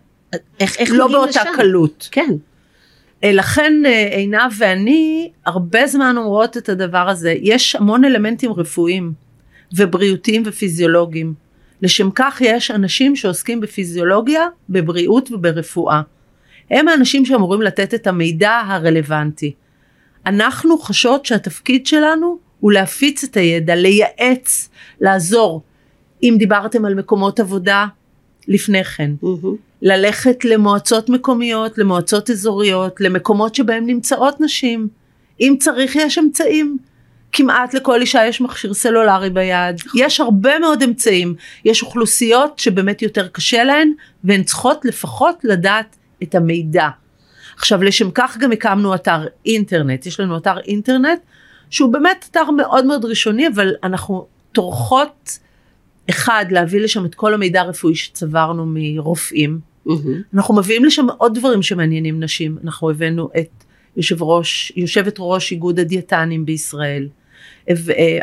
איך, 0.59 0.77
איך 0.77 0.89
לא 0.93 1.07
באותה 1.07 1.41
לשם? 1.41 1.51
קלות. 1.55 2.07
כן. 2.11 2.31
אה, 3.23 3.31
לכן 3.31 3.73
אה, 3.85 4.07
עינב 4.11 4.51
ואני 4.57 5.31
הרבה 5.45 5.87
זמן 5.87 6.15
אומרות 6.17 6.57
את 6.57 6.69
הדבר 6.69 7.09
הזה. 7.09 7.35
יש 7.41 7.75
המון 7.75 8.05
אלמנטים 8.05 8.51
רפואיים 8.53 9.13
ובריאותיים 9.77 10.43
ופיזיולוגיים. 10.45 11.33
לשם 11.81 12.09
כך 12.15 12.41
יש 12.41 12.71
אנשים 12.71 13.15
שעוסקים 13.15 13.61
בפיזיולוגיה, 13.61 14.47
בבריאות 14.69 15.31
וברפואה. 15.31 16.01
הם 16.71 16.87
האנשים 16.87 17.25
שאמורים 17.25 17.61
לתת 17.61 17.93
את 17.93 18.07
המידע 18.07 18.61
הרלוונטי. 18.65 19.53
אנחנו 20.25 20.77
חשות 20.77 21.25
שהתפקיד 21.25 21.87
שלנו 21.87 22.37
הוא 22.59 22.71
להפיץ 22.71 23.23
את 23.23 23.37
הידע, 23.37 23.75
לייעץ, 23.75 24.69
לעזור. 25.01 25.61
אם 26.23 26.35
דיברתם 26.39 26.85
על 26.85 26.95
מקומות 26.95 27.39
עבודה, 27.39 27.85
לפני 28.47 28.83
כן. 28.83 29.11
מהמם. 29.21 29.55
ללכת 29.81 30.45
למועצות 30.45 31.09
מקומיות, 31.09 31.77
למועצות 31.77 32.29
אזוריות, 32.29 33.01
למקומות 33.01 33.55
שבהם 33.55 33.85
נמצאות 33.85 34.41
נשים. 34.41 34.87
אם 35.39 35.55
צריך 35.59 35.95
יש 35.95 36.17
אמצעים. 36.17 36.77
כמעט 37.31 37.73
לכל 37.73 38.01
אישה 38.01 38.25
יש 38.25 38.41
מכשיר 38.41 38.73
סלולרי 38.73 39.29
ביד, 39.29 39.81
יש 39.95 40.19
הרבה 40.19 40.59
מאוד 40.59 40.83
אמצעים, 40.83 41.35
יש 41.65 41.83
אוכלוסיות 41.83 42.59
שבאמת 42.59 43.01
יותר 43.01 43.27
קשה 43.27 43.63
להן 43.63 43.91
והן 44.23 44.43
צריכות 44.43 44.85
לפחות 44.85 45.35
לדעת 45.43 45.95
את 46.23 46.35
המידע. 46.35 46.87
עכשיו 47.57 47.83
לשם 47.83 48.11
כך 48.11 48.37
גם 48.37 48.51
הקמנו 48.51 48.95
אתר 48.95 49.25
אינטרנט, 49.45 50.05
יש 50.05 50.19
לנו 50.19 50.37
אתר 50.37 50.59
אינטרנט 50.59 51.19
שהוא 51.69 51.93
באמת 51.93 52.27
אתר 52.31 52.51
מאוד 52.51 52.85
מאוד 52.85 53.05
ראשוני 53.05 53.47
אבל 53.47 53.73
אנחנו 53.83 54.27
טורחות 54.51 55.39
אחד 56.09 56.45
להביא 56.49 56.79
לשם 56.81 57.05
את 57.05 57.15
כל 57.15 57.33
המידע 57.33 57.61
הרפואי 57.61 57.95
שצברנו 57.95 58.65
מרופאים, 58.67 59.59
מהמם. 59.85 60.21
אנחנו 60.33 60.55
מביאים 60.55 60.85
לשם 60.85 61.07
עוד 61.17 61.39
דברים 61.39 61.61
שמעניינים 61.61 62.23
נשים. 62.23 62.57
אנחנו 62.63 62.89
הבאנו 62.89 63.29
את 63.39 63.63
יושב 63.97 64.23
ראש, 64.23 64.71
יושבת 64.75 65.15
ראש 65.19 65.51
איגוד 65.51 65.79
הדיאטנים 65.79 66.45
בישראל, 66.45 67.07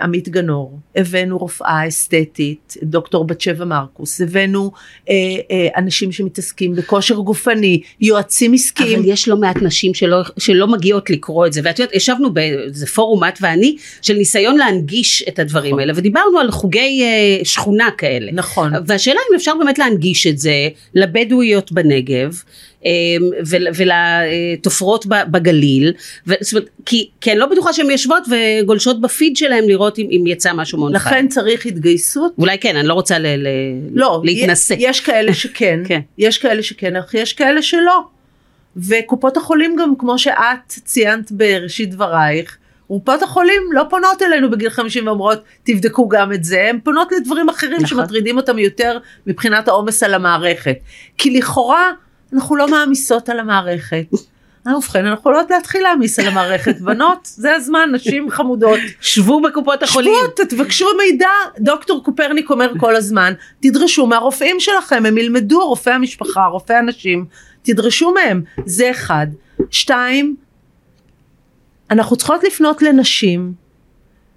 עמית 0.01 0.29
גנור, 0.29 0.79
הבאנו 0.97 1.39
רופאה 1.39 1.89
אסתטית, 1.89 2.77
דוקטור 2.83 3.25
בת 3.25 3.41
שבע 3.41 3.65
מרקוס, 3.65 4.21
הבאנו 4.21 4.71
אה, 5.09 5.15
אה, 5.51 5.69
אנשים 5.77 6.13
שמתעסקים 6.13 6.75
בכושר 6.75 7.15
גופני, 7.15 7.81
יועצים 8.01 8.53
עסקיים. 8.55 8.99
אבל 8.99 9.09
יש 9.09 9.29
לא 9.29 9.37
מעט 9.37 9.57
נשים 9.63 9.95
שלא, 9.95 10.17
שלא 10.39 10.67
מגיעות 10.67 11.11
לקרוא 11.11 11.47
את 11.47 11.53
זה, 11.53 11.61
ואת 11.65 11.79
יודעת, 11.79 11.95
ישבנו 11.95 12.35
באיזה 12.35 12.87
פורום 12.87 13.25
את 13.25 13.39
ואני, 13.41 13.77
של 14.03 14.15
ניסיון 14.15 14.57
להנגיש 14.57 15.25
את 15.29 15.39
הדברים 15.39 15.71
נכון. 15.71 15.81
האלה, 15.81 15.93
ודיברנו 15.97 16.39
על 16.39 16.51
חוגי 16.51 17.03
אה, 17.03 17.45
שכונה 17.45 17.89
כאלה. 17.99 18.33
נכון. 18.33 18.73
והשאלה 18.87 19.21
אם 19.31 19.37
אפשר 19.37 19.53
באמת 19.59 19.79
להנגיש 19.79 20.27
את 20.27 20.39
זה 20.39 20.69
לבדואיות 20.95 21.73
בנגב, 21.73 22.43
אה, 22.78 22.78
ולתופרות 23.77 25.07
ב- 25.07 25.23
בגליל, 25.31 25.93
ו- 26.27 26.33
זאת 26.41 26.53
אומרת, 26.53 26.69
כי, 26.87 27.11
כי 27.21 27.31
אני 27.33 27.39
לא 27.39 27.47
בטוחה 27.47 27.73
שהן 27.73 27.91
יושבות 27.91 28.23
וגולשות 28.31 29.01
בפיד 29.01 29.37
שלהם 29.37 29.69
לראות 29.69 29.99
אם, 29.99 30.07
אם 30.11 30.27
יצא 30.27 30.53
משהו 30.53 30.79
מאוד 30.79 30.97
חי. 30.97 31.09
לכן 31.09 31.29
צריך 31.29 31.67
התגייסות. 31.67 32.33
אולי 32.39 32.59
כן, 32.59 32.77
אני 32.77 32.89
לא 32.89 32.95
רוצה 32.95 33.19
ל- 33.19 33.27
ל- 33.27 33.49
לא, 33.93 34.21
להתנשא. 34.25 34.73
יש, 34.75 34.81
יש 34.81 35.01
כאלה 35.01 35.35
שכן, 35.35 35.81
כן. 35.89 36.01
יש 36.19 36.39
כאלה 36.39 36.63
שכן, 36.63 36.97
אך 36.97 37.15
יש 37.15 37.33
כאלה 37.33 37.63
שלא. 37.63 38.01
וקופות 38.77 39.37
החולים 39.37 39.77
גם, 39.79 39.93
כמו 39.99 40.19
שאת 40.19 40.69
ציינת 40.69 41.33
בראשית 41.33 41.91
דברייך, 41.91 42.57
קופות 42.89 43.23
החולים 43.23 43.63
לא 43.73 43.83
פונות 43.91 44.23
אלינו 44.23 44.51
בגיל 44.51 44.71
50 44.71 45.07
ואומרות, 45.07 45.43
תבדקו 45.63 46.09
גם 46.09 46.33
את 46.33 46.45
זה, 46.45 46.67
הן 46.71 46.79
פונות 46.85 47.09
לדברים 47.17 47.49
אחרים 47.49 47.73
נכון. 47.83 47.87
שמטרידים 47.87 48.37
אותם 48.37 48.59
יותר 48.59 48.99
מבחינת 49.27 49.69
העומס 49.69 50.03
על 50.03 50.15
המערכת. 50.15 50.77
כי 51.19 51.31
לכאורה, 51.31 51.91
אנחנו 52.33 52.57
לא 52.57 52.69
מעמיסות 52.69 53.29
על 53.29 53.41
המערכת. 53.41 54.07
אה, 54.67 54.77
ובכן, 54.77 55.07
אנחנו 55.07 55.31
לא 55.31 55.37
יודעות 55.37 55.51
להתחיל 55.51 55.83
להעמיס 55.83 56.19
על 56.19 56.27
המערכת. 56.27 56.81
בנות, 56.81 57.19
זה 57.23 57.55
הזמן, 57.55 57.89
נשים 57.93 58.31
חמודות. 58.31 58.79
שבו 59.01 59.43
בקופות 59.43 59.83
החולים. 59.83 60.13
שבו, 60.37 60.45
תבקשו 60.49 60.87
מידע, 60.99 61.29
דוקטור 61.59 62.05
קופרניק 62.05 62.51
אומר 62.51 62.73
כל 62.79 62.97
הזמן, 62.97 63.33
תדרשו 63.61 64.07
מהרופאים 64.07 64.61
שלכם, 64.61 65.07
הם 65.07 65.19
ילמדו, 65.19 65.69
רופאי 65.69 65.93
המשפחה, 65.93 66.47
רופאי 66.47 66.77
הנשים, 66.77 67.25
תדרשו 67.63 68.15
מהם, 68.15 68.43
זה 68.67 68.91
אחד. 68.91 69.27
שתיים, 69.71 70.37
אנחנו 71.91 72.17
צריכות 72.17 72.45
לפנות 72.45 72.83
לנשים 72.83 73.53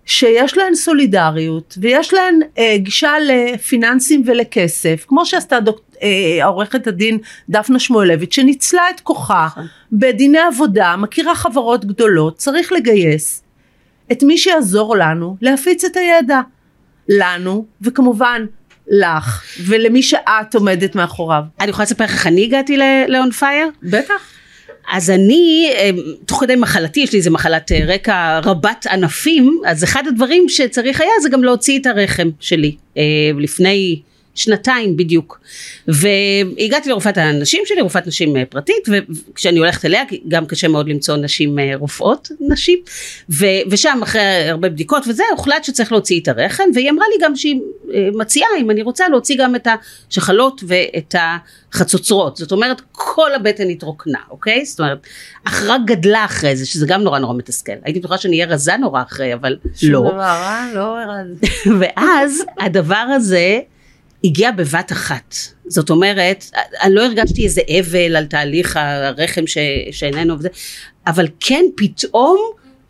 שיש 0.05 0.57
להן 0.57 0.75
סולידריות 0.75 1.77
ויש 1.81 2.13
להן 2.13 2.39
אה, 2.57 2.75
גישה 2.77 3.13
לפיננסים 3.19 4.23
ולכסף, 4.25 5.05
כמו 5.07 5.25
שעשתה 5.25 5.59
דוק, 5.59 5.81
אה, 6.03 6.45
עורכת 6.45 6.87
הדין 6.87 7.17
דפנה 7.49 7.79
שמואלביץ', 7.79 8.35
שניצלה 8.35 8.81
את 8.95 8.99
כוחה 8.99 9.45
נכון. 9.45 9.65
בדיני 9.91 10.39
עבודה, 10.39 10.95
מכירה 10.97 11.35
חברות 11.35 11.85
גדולות, 11.85 12.37
צריך 12.37 12.71
לגייס 12.71 13.43
את 14.11 14.23
מי 14.23 14.37
שיעזור 14.37 14.97
לנו 14.97 15.37
להפיץ 15.41 15.83
את 15.83 15.97
הידע. 15.97 16.41
לנו, 17.09 17.65
וכמובן 17.81 18.45
לך, 18.87 19.43
ולמי 19.65 20.03
שאת 20.03 20.55
עומדת 20.55 20.95
מאחוריו. 20.95 21.43
אני 21.59 21.69
יכולה 21.69 21.83
לספר 21.83 22.03
לך 22.03 22.11
איך 22.11 22.27
אני 22.27 22.43
הגעתי 22.43 22.77
ל-on 22.77 23.41
fire? 23.41 23.71
בטח. 23.83 24.40
אז 24.91 25.09
אני, 25.09 25.71
אה, 25.75 25.89
תוך 26.25 26.39
כדי 26.41 26.55
מחלתי, 26.55 26.99
יש 26.99 27.11
לי 27.11 27.17
איזה 27.17 27.29
מחלת 27.29 27.71
אה, 27.71 27.79
רקע 27.87 28.39
רבת 28.43 28.87
ענפים, 28.91 29.61
אז 29.65 29.83
אחד 29.83 30.03
הדברים 30.07 30.49
שצריך 30.49 31.01
היה 31.01 31.11
זה 31.21 31.29
גם 31.29 31.43
להוציא 31.43 31.79
את 31.79 31.85
הרחם 31.85 32.29
שלי, 32.39 32.75
אה, 32.97 33.03
לפני 33.39 34.01
שנתיים 34.35 34.97
בדיוק. 34.97 35.39
והגעתי 35.87 36.89
לרופאת 36.89 37.17
הנשים 37.17 37.63
שלי, 37.65 37.81
רופאת 37.81 38.07
נשים 38.07 38.37
אה, 38.37 38.43
פרטית, 38.45 38.87
וכשאני 38.89 39.59
הולכת 39.59 39.85
אליה, 39.85 40.03
גם 40.27 40.45
קשה 40.45 40.67
מאוד 40.67 40.89
למצוא 40.89 41.17
נשים 41.17 41.59
אה, 41.59 41.71
רופאות, 41.75 42.31
נשים, 42.39 42.79
ו, 43.29 43.45
ושם 43.69 43.99
אחרי 44.03 44.21
הרבה 44.49 44.69
בדיקות 44.69 45.03
וזה, 45.07 45.23
הוחלט 45.31 45.63
שצריך 45.63 45.91
להוציא 45.91 46.19
את 46.21 46.27
הרחם, 46.27 46.63
והיא 46.73 46.89
אמרה 46.89 47.05
לי 47.13 47.25
גם 47.25 47.35
שהיא 47.35 47.59
אה, 47.93 48.09
מציעה, 48.13 48.49
אם 48.59 48.71
אני 48.71 48.81
רוצה, 48.81 49.09
להוציא 49.09 49.35
גם 49.39 49.55
את 49.55 49.67
השחלות 50.09 50.63
ואת 50.67 51.15
החצוצרות. 51.71 52.37
זאת 52.37 52.51
אומרת, 52.51 52.81
כל 52.91 53.33
הבטן 53.35 53.69
התרוקנה, 53.69 54.19
אוקיי? 54.29 54.65
זאת 54.65 54.79
אומרת, 54.79 55.07
אך 55.43 55.63
רק 55.67 55.81
גדלה 55.85 56.25
אחרי 56.25 56.55
זה, 56.55 56.65
שזה 56.65 56.85
גם 56.85 57.01
נורא 57.01 57.19
נורא 57.19 57.33
מתסכל. 57.33 57.73
הייתי 57.83 57.99
בטוחה 57.99 58.17
שאני 58.17 58.35
אהיה 58.35 58.53
רזה 58.53 58.77
נורא 58.77 59.01
אחרי, 59.01 59.33
אבל 59.33 59.57
שום 59.75 59.91
לא. 59.91 60.09
דבר, 60.13 60.21
אה? 60.21 60.71
לא 60.75 60.97
ירד. 61.03 61.27
ואז 61.79 62.43
הדבר 62.59 62.95
הזה 62.95 63.59
הגיע 64.23 64.51
בבת 64.51 64.91
אחת. 64.91 65.35
זאת 65.67 65.89
אומרת, 65.89 66.45
אני 66.81 66.95
לא 66.95 67.05
הרגשתי 67.05 67.43
איזה 67.43 67.61
אבל 67.79 68.15
על 68.15 68.25
תהליך 68.25 68.77
הרחם 68.77 69.47
ש, 69.47 69.57
שאיננו 69.91 70.35
אבל 71.07 71.27
כן 71.39 71.65
פתאום 71.75 72.37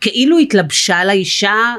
כאילו 0.00 0.38
התלבשה 0.38 0.96
על 0.96 1.10
האישה 1.10 1.74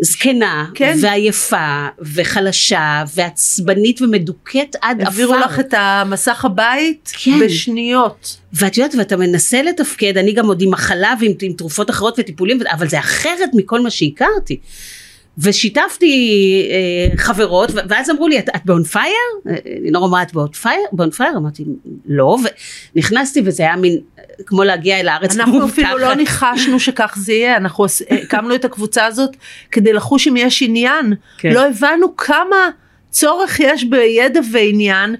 זקנה, 0.00 0.66
כן. 0.74 0.96
ועייפה, 1.00 1.86
וחלשה, 2.14 3.04
ועצבנית 3.14 4.02
ומדוכאת 4.02 4.76
עד 4.80 5.00
עפר. 5.00 5.10
העבירו 5.10 5.34
לך 5.34 5.60
את 5.60 5.74
המסך 5.76 6.44
הבית 6.44 7.12
כן. 7.24 7.40
בשניות. 7.40 8.36
ואת 8.52 8.76
יודעת, 8.76 8.94
ואתה 8.98 9.16
מנסה 9.16 9.62
לתפקד, 9.62 10.18
אני 10.18 10.32
גם 10.32 10.46
עוד 10.46 10.62
עם 10.62 10.70
מחלה 10.70 11.14
ועם 11.20 11.32
עם 11.42 11.52
תרופות 11.52 11.90
אחרות 11.90 12.18
וטיפולים, 12.18 12.58
אבל 12.70 12.88
זה 12.88 12.98
אחרת 12.98 13.50
מכל 13.54 13.80
מה 13.80 13.90
שהכרתי. 13.90 14.60
ושיתפתי 15.42 16.66
אה, 16.70 17.16
חברות, 17.16 17.70
ואז 17.88 18.10
אמרו 18.10 18.28
לי, 18.28 18.38
את, 18.38 18.48
את 18.56 18.60
ב 18.64 18.71
on 18.71 18.84
fire? 18.84 19.54
לינור 19.82 20.06
אמרה, 20.06 20.22
את 20.22 20.32
ב 20.32 20.39
on 20.39 20.52
fire? 20.52 20.80
ב 20.92 20.98
on 20.98 21.10
fire? 21.10 21.36
אמרתי, 21.36 21.64
לא, 22.06 22.36
ונכנסתי 22.94 23.42
וזה 23.44 23.62
היה 23.62 23.76
מין, 23.76 23.98
אה, 24.18 24.24
כמו 24.46 24.64
להגיע 24.64 25.00
אל 25.00 25.08
הארץ 25.08 25.36
אנחנו. 25.36 25.66
אפילו 25.66 25.98
לא 25.98 26.14
ניחשנו 26.14 26.80
שכך 26.80 27.16
זה 27.20 27.32
יהיה, 27.32 27.56
אנחנו 27.56 27.84
הקמנו 28.10 28.54
את 28.54 28.64
הקבוצה 28.64 29.06
הזאת 29.06 29.36
כדי 29.72 29.92
לחוש 29.92 30.28
אם 30.28 30.36
יש 30.36 30.62
עניין. 30.62 31.14
כן. 31.38 31.52
לא 31.52 31.66
הבנו 31.66 32.16
כמה 32.16 32.70
צורך 33.10 33.60
יש 33.60 33.84
בידע 33.84 34.40
ועניין, 34.52 35.16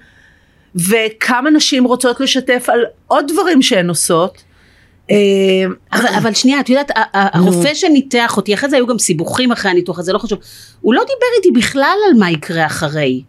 וכמה 0.75 1.51
נשים 1.51 1.85
רוצות 1.85 2.21
לשתף 2.21 2.67
על 2.69 2.85
עוד 3.07 3.33
דברים 3.33 3.63
שהן 3.63 3.89
עושות. 3.89 4.48
אה, 5.11 5.17
אבל, 5.93 6.09
אבל 6.19 6.35
שנייה, 6.35 6.61
את 6.61 6.69
יודעת, 6.69 6.91
הרופא 7.13 7.75
שניתח 7.75 8.37
אותי, 8.37 8.55
אחרי 8.55 8.71
זה 8.71 8.77
היו 8.77 8.87
גם 8.87 8.99
סיבוכים 8.99 9.53
אחרי 9.53 9.71
הניתוח 9.71 9.99
הזה, 9.99 10.13
לא 10.13 10.19
חשוב, 10.19 10.39
הוא 10.81 10.95
לא 10.95 11.01
דיבר 11.01 11.27
איתי 11.37 11.61
בכלל 11.61 11.97
על 12.09 12.19
מה 12.19 12.31
יקרה 12.31 12.67
אחרי. 12.67 13.23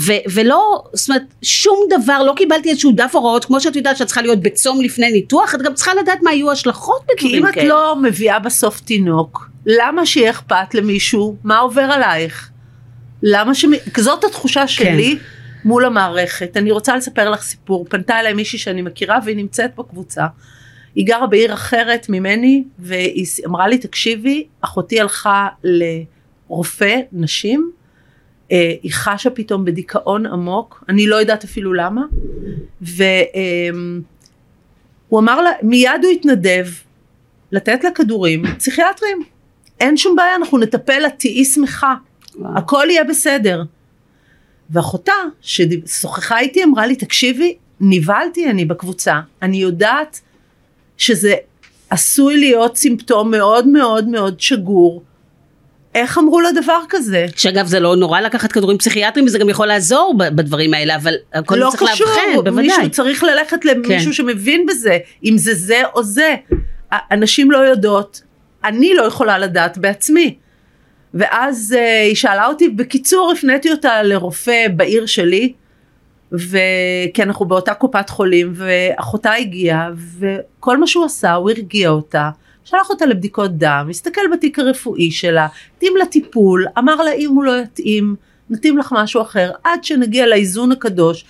ו- 0.00 0.32
ולא, 0.32 0.82
זאת 0.92 1.08
אומרת, 1.08 1.22
שום 1.42 1.78
דבר, 1.90 2.22
לא 2.22 2.32
קיבלתי 2.36 2.70
איזשהו 2.70 2.92
דף 2.92 3.10
הוראות, 3.14 3.44
כמו 3.44 3.60
שאת 3.60 3.76
יודעת 3.76 3.96
שאת 3.96 4.06
צריכה 4.06 4.22
להיות 4.22 4.42
בצום 4.42 4.80
לפני 4.80 5.10
ניתוח, 5.10 5.54
את 5.54 5.62
גם 5.62 5.74
צריכה 5.74 5.94
לדעת 5.94 6.18
מה 6.22 6.32
יהיו 6.32 6.50
ההשלכות 6.50 7.02
כי 7.16 7.26
בדברים 7.26 7.44
אם 7.44 7.48
את 7.48 7.54
כאלה. 7.54 7.68
לא 7.68 7.96
מביאה 8.02 8.38
בסוף 8.38 8.80
תינוק, 8.80 9.50
למה 9.66 10.06
שיהיה 10.06 10.30
אכפת 10.30 10.74
למישהו 10.74 11.36
מה 11.44 11.58
עובר 11.58 11.82
עלייך? 11.82 12.50
למה 13.22 13.54
ש... 13.54 13.64
זאת 13.96 14.24
התחושה 14.24 14.68
שלי 14.68 15.18
מול 15.64 15.84
המערכת. 15.84 16.56
אני 16.56 16.70
רוצה 16.70 16.96
לספר 16.96 17.30
לך 17.30 17.42
סיפור. 17.42 17.86
פנתה 17.88 18.20
אליי 18.20 18.32
מישהי 18.32 18.58
שאני 18.58 18.82
מכירה 18.82 19.18
והיא 19.24 19.36
נמצאת 19.36 19.70
בקבוצה. 19.76 20.26
היא 20.94 21.06
גרה 21.06 21.26
בעיר 21.26 21.54
אחרת 21.54 22.06
ממני 22.08 22.64
והיא 22.78 23.26
אמרה 23.46 23.68
לי 23.68 23.78
תקשיבי 23.78 24.46
אחותי 24.60 25.00
הלכה 25.00 25.48
לרופא 25.64 27.00
נשים 27.12 27.70
אה, 28.52 28.74
היא 28.82 28.92
חשה 28.92 29.30
פתאום 29.30 29.64
בדיכאון 29.64 30.26
עמוק 30.26 30.84
אני 30.88 31.06
לא 31.06 31.16
יודעת 31.16 31.44
אפילו 31.44 31.74
למה 31.74 32.02
והוא 32.80 33.20
אמר 35.12 35.40
לה 35.40 35.50
מיד 35.62 35.90
הוא 36.02 36.12
התנדב 36.12 36.66
לתת 37.52 37.84
לה 37.84 37.90
כדורים 37.90 38.42
פסיכיאטרים 38.58 39.22
אין 39.80 39.96
שום 39.96 40.16
בעיה 40.16 40.36
אנחנו 40.36 40.58
נטפל 40.58 40.98
לה 40.98 41.10
תהיי 41.10 41.44
שמחה. 41.44 41.94
הכל 42.56 42.86
יהיה 42.90 43.04
בסדר. 43.04 43.62
ואחותה 44.70 45.12
ששוחחה 45.40 46.38
איתי 46.38 46.64
אמרה 46.64 46.86
לי 46.86 46.96
תקשיבי 46.96 47.56
נבהלתי 47.80 48.50
אני 48.50 48.64
בקבוצה 48.64 49.20
אני 49.42 49.56
יודעת 49.56 50.20
שזה 50.98 51.34
עשוי 51.90 52.36
להיות 52.36 52.76
סימפטום 52.76 53.30
מאוד 53.30 53.68
מאוד 53.68 54.08
מאוד 54.08 54.40
שגור. 54.40 55.02
איך 55.94 56.18
אמרו 56.18 56.40
לה 56.40 56.52
דבר 56.52 56.80
כזה? 56.88 57.26
שאגב 57.36 57.66
זה 57.66 57.80
לא 57.80 57.96
נורא 57.96 58.20
לקחת 58.20 58.52
כדורים 58.52 58.78
פסיכיאטריים 58.78 59.26
וזה 59.26 59.38
גם 59.38 59.48
יכול 59.48 59.66
לעזור 59.66 60.14
בדברים 60.18 60.74
האלה 60.74 60.96
אבל 60.96 61.14
הכל 61.34 61.56
לא 61.56 61.70
צריך 61.70 61.92
קשור, 61.92 62.06
לאבחן 62.06 62.34
בוודאי. 62.34 62.62
מישהו 62.62 62.90
צריך 62.90 63.24
ללכת 63.24 63.64
למישהו 63.64 64.06
כן. 64.06 64.12
שמבין 64.12 64.66
בזה, 64.66 64.98
אם 65.24 65.38
זה 65.38 65.54
זה 65.54 65.82
או 65.94 66.02
זה. 66.02 66.34
אנשים 66.92 67.50
לא 67.50 67.58
יודעות, 67.58 68.22
אני 68.64 68.94
לא 68.94 69.02
יכולה 69.02 69.38
לדעת 69.38 69.78
בעצמי. 69.78 70.34
ואז 71.14 71.76
uh, 71.78 72.06
היא 72.06 72.14
שאלה 72.14 72.46
אותי, 72.46 72.68
בקיצור 72.68 73.32
הפניתי 73.32 73.70
אותה 73.70 74.02
לרופא 74.02 74.66
בעיר 74.76 75.06
שלי, 75.06 75.52
וכי 76.32 77.22
אנחנו 77.22 77.44
באותה 77.46 77.74
קופת 77.74 78.10
חולים, 78.10 78.52
ואחותה 78.56 79.32
הגיעה, 79.32 79.90
וכל 80.18 80.76
מה 80.78 80.86
שהוא 80.86 81.04
עשה, 81.04 81.32
הוא 81.34 81.50
הרגיע 81.50 81.88
אותה. 81.88 82.30
שלח 82.64 82.90
אותה 82.90 83.06
לבדיקות 83.06 83.58
דם, 83.58 83.86
הסתכל 83.90 84.20
בתיק 84.32 84.58
הרפואי 84.58 85.10
שלה, 85.10 85.46
התאים 85.76 85.96
לה 85.96 86.06
טיפול, 86.06 86.66
אמר 86.78 86.96
לה 86.96 87.12
אם 87.12 87.30
הוא 87.30 87.44
לא 87.44 87.52
יתאים, 87.62 88.14
נתאים 88.50 88.78
לך 88.78 88.94
משהו 88.96 89.22
אחר, 89.22 89.50
עד 89.64 89.84
שנגיע 89.84 90.26
לאיזון 90.26 90.72
הקדוש, 90.72 91.24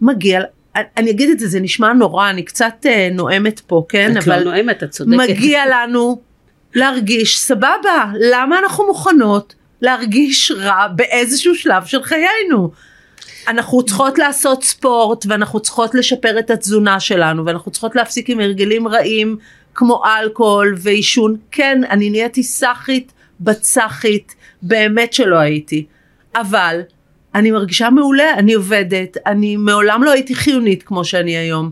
מגיע, 0.00 0.40
אני- 0.76 0.84
אני 0.96 1.10
אגיד 1.10 1.30
את 1.30 1.38
זה, 1.38 1.46
זה 1.48 1.60
נשמע 1.60 1.92
נורא, 1.92 2.30
אני 2.30 2.42
קצת 2.42 2.74
אה, 2.86 3.08
נואמת 3.12 3.60
פה, 3.60 3.84
כן? 3.88 4.12
את 4.18 4.26
לא 4.26 4.40
נואמת, 4.44 4.82
את 4.82 4.90
צודקת. 4.90 5.16
מגיע 5.16 5.62
לנו 5.66 6.20
להרגיש 6.74 7.38
סבבה, 7.40 8.04
למה 8.32 8.58
אנחנו 8.58 8.86
מוכנות 8.86 9.54
להרגיש 9.82 10.50
רע 10.50 10.88
באיזשהו 10.96 11.54
שלב 11.54 11.84
של 11.84 12.02
חיינו? 12.02 12.70
אנחנו 13.48 13.82
צריכות 13.82 14.18
לעשות 14.18 14.64
ספורט 14.64 15.24
ואנחנו 15.28 15.60
צריכות 15.60 15.94
לשפר 15.94 16.38
את 16.38 16.50
התזונה 16.50 17.00
שלנו 17.00 17.46
ואנחנו 17.46 17.70
צריכות 17.70 17.96
להפסיק 17.96 18.30
עם 18.30 18.40
הרגלים 18.40 18.88
רעים 18.88 19.36
כמו 19.74 20.02
אלכוהול 20.04 20.74
ועישון. 20.78 21.36
כן, 21.50 21.80
אני 21.90 22.10
נהייתי 22.10 22.42
סאחית 22.42 23.12
בצחית, 23.40 24.34
באמת 24.62 25.12
שלא 25.12 25.36
הייתי. 25.36 25.84
אבל 26.36 26.80
אני 27.34 27.50
מרגישה 27.50 27.90
מעולה, 27.90 28.34
אני 28.34 28.54
עובדת, 28.54 29.16
אני 29.26 29.56
מעולם 29.56 30.02
לא 30.02 30.10
הייתי 30.10 30.34
חיונית 30.34 30.82
כמו 30.82 31.04
שאני 31.04 31.36
היום. 31.36 31.70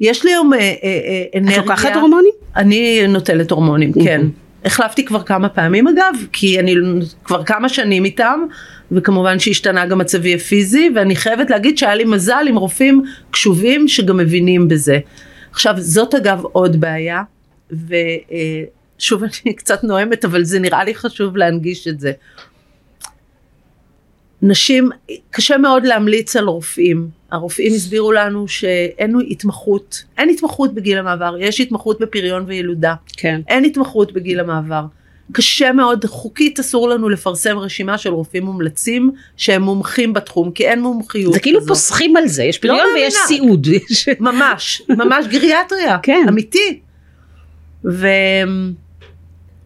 יש 0.00 0.24
לי 0.24 0.30
היום 0.30 0.52
אה, 0.52 0.58
אה, 0.58 0.64
אה, 0.64 1.22
את 1.30 1.36
אנרגיה. 1.36 1.58
לוקחת 1.58 1.94
הורמונים? 1.94 2.32
אני 2.56 3.06
נוטלת 3.08 3.50
הורמונים, 3.50 3.92
כן. 3.92 4.26
החלפתי 4.64 5.04
כבר 5.04 5.22
כמה 5.22 5.48
פעמים 5.48 5.88
אגב, 5.88 6.14
כי 6.32 6.60
אני 6.60 6.74
כבר 7.24 7.44
כמה 7.44 7.68
שנים 7.68 8.04
איתם, 8.04 8.40
וכמובן 8.92 9.38
שהשתנה 9.38 9.86
גם 9.86 9.98
מצבי 9.98 10.34
הפיזי, 10.34 10.90
ואני 10.94 11.16
חייבת 11.16 11.50
להגיד 11.50 11.78
שהיה 11.78 11.94
לי 11.94 12.04
מזל 12.04 12.44
עם 12.48 12.56
רופאים 12.56 13.04
קשובים 13.30 13.88
שגם 13.88 14.16
מבינים 14.16 14.68
בזה. 14.68 14.98
עכשיו, 15.50 15.74
זאת 15.78 16.14
אגב 16.14 16.44
עוד 16.44 16.80
בעיה, 16.80 17.22
ושוב 17.70 19.22
אני 19.44 19.54
קצת 19.54 19.84
נואמת, 19.84 20.24
אבל 20.24 20.44
זה 20.44 20.58
נראה 20.58 20.84
לי 20.84 20.94
חשוב 20.94 21.36
להנגיש 21.36 21.88
את 21.88 22.00
זה. 22.00 22.12
נשים, 24.42 24.90
קשה 25.30 25.58
מאוד 25.58 25.84
להמליץ 25.84 26.36
על 26.36 26.44
רופאים. 26.44 27.08
הרופאים 27.32 27.72
הסבירו 27.74 28.12
לנו 28.12 28.48
שאין 28.48 29.16
התמחות, 29.30 30.02
אין 30.18 30.28
התמחות 30.28 30.74
בגיל 30.74 30.98
המעבר, 30.98 31.36
יש 31.38 31.60
התמחות 31.60 32.00
בפריון 32.00 32.44
וילודה. 32.46 32.94
כן. 33.16 33.40
אין 33.48 33.64
התמחות 33.64 34.12
בגיל 34.12 34.40
המעבר. 34.40 34.84
קשה 35.32 35.72
מאוד, 35.72 36.04
חוקית 36.04 36.60
אסור 36.60 36.88
לנו 36.88 37.08
לפרסם 37.08 37.58
רשימה 37.58 37.98
של 37.98 38.10
רופאים 38.10 38.44
מומלצים 38.44 39.10
שהם 39.36 39.62
מומחים 39.62 40.12
בתחום, 40.12 40.50
כי 40.50 40.68
אין 40.68 40.80
מומחיות 40.80 41.34
זה 41.34 41.40
כאילו 41.40 41.60
כזאת. 41.60 41.68
פוסחים 41.68 42.16
על 42.16 42.26
זה, 42.26 42.44
יש 42.44 42.58
פריון 42.58 42.76
לא 42.76 42.82
ויש 42.94 43.14
מאמינה. 43.14 43.26
סיעוד. 43.26 43.66
ממש, 44.20 44.82
ממש 44.88 45.26
גריאטריה, 45.26 45.98
כן. 46.02 46.24
אמיתי. 46.28 46.80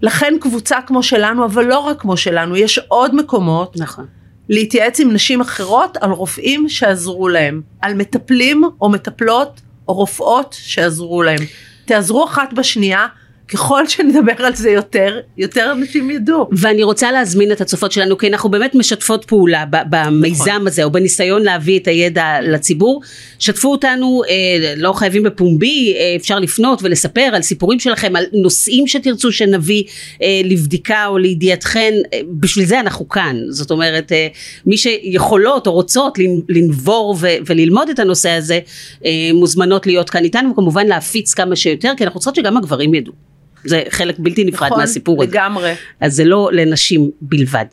ולכן 0.02 0.34
קבוצה 0.40 0.76
כמו 0.86 1.02
שלנו, 1.02 1.44
אבל 1.44 1.64
לא 1.64 1.78
רק 1.78 2.00
כמו 2.00 2.16
שלנו, 2.16 2.56
יש 2.56 2.78
עוד 2.78 3.14
מקומות 3.14 3.76
נכון. 3.76 4.06
להתייעץ 4.48 5.00
עם 5.00 5.12
נשים 5.12 5.40
אחרות 5.40 5.96
על 6.00 6.10
רופאים 6.10 6.68
שעזרו 6.68 7.28
להם, 7.28 7.62
על 7.82 7.94
מטפלים 7.94 8.64
או 8.80 8.88
מטפלות 8.88 9.60
או 9.88 9.94
רופאות 9.94 10.56
שעזרו 10.58 11.22
להם. 11.22 11.40
תעזרו 11.84 12.24
אחת 12.24 12.52
בשנייה, 12.52 13.06
ככל 13.48 13.88
שנדבר 13.88 14.32
על 14.38 14.54
זה 14.54 14.70
יותר, 14.70 15.20
יותר 15.38 15.72
אנשים 15.72 16.10
ידעו. 16.10 16.48
ואני 16.52 16.82
רוצה 16.82 17.12
להזמין 17.12 17.52
את 17.52 17.60
הצופות 17.60 17.92
שלנו 17.92 18.18
כי 18.18 18.28
אנחנו 18.28 18.50
באמת 18.50 18.74
משתפות 18.74 19.24
פעולה 19.24 19.64
במיזם 19.90 20.50
נכון. 20.50 20.66
הזה 20.66 20.84
או 20.84 20.90
בניסיון 20.90 21.42
להביא 21.42 21.78
את 21.78 21.88
הידע 21.88 22.40
לציבור 22.42 23.02
שתפו 23.38 23.72
אותנו 23.72 24.22
אה, 24.28 24.74
לא 24.76 24.92
חייבים 24.92 25.22
בפומבי 25.22 25.94
אה, 25.96 26.16
אפשר 26.16 26.38
לפנות 26.38 26.82
ולספר 26.82 27.20
על 27.32 27.42
סיפורים 27.42 27.80
שלכם 27.80 28.16
על 28.16 28.24
נושאים 28.32 28.86
שתרצו 28.86 29.32
שנביא 29.32 29.84
אה, 30.22 30.40
לבדיקה 30.44 31.06
או 31.06 31.18
לידיעתכן 31.18 31.94
אה, 32.12 32.20
בשביל 32.30 32.64
זה 32.64 32.80
אנחנו 32.80 33.08
כאן 33.08 33.36
זאת 33.48 33.70
אומרת 33.70 34.12
אה, 34.12 34.26
מי 34.66 34.76
שיכולות 34.76 35.66
או 35.66 35.72
רוצות 35.72 36.18
לנ- 36.18 36.42
לנבור 36.48 37.16
ו- 37.20 37.26
וללמוד 37.46 37.88
את 37.88 37.98
הנושא 37.98 38.30
הזה 38.30 38.60
אה, 39.04 39.10
מוזמנות 39.34 39.86
להיות 39.86 40.10
כאן 40.10 40.24
איתנו 40.24 40.50
וכמובן 40.52 40.86
להפיץ 40.86 41.34
כמה 41.34 41.56
שיותר 41.56 41.92
כי 41.96 42.04
אנחנו 42.04 42.18
רוצות 42.18 42.34
שגם 42.34 42.56
הגברים 42.56 42.94
ידעו 42.94 43.35
זה 43.66 43.82
חלק 43.88 44.14
בלתי 44.18 44.44
נפרד 44.44 44.66
נכון? 44.66 44.80
מהסיפור 44.80 45.22
הזה. 45.22 45.32
לגמרי. 45.32 45.74
אז 46.00 46.14
זה 46.14 46.24
לא 46.24 46.50
לנשים 46.52 47.10
בלבד. 47.20 47.64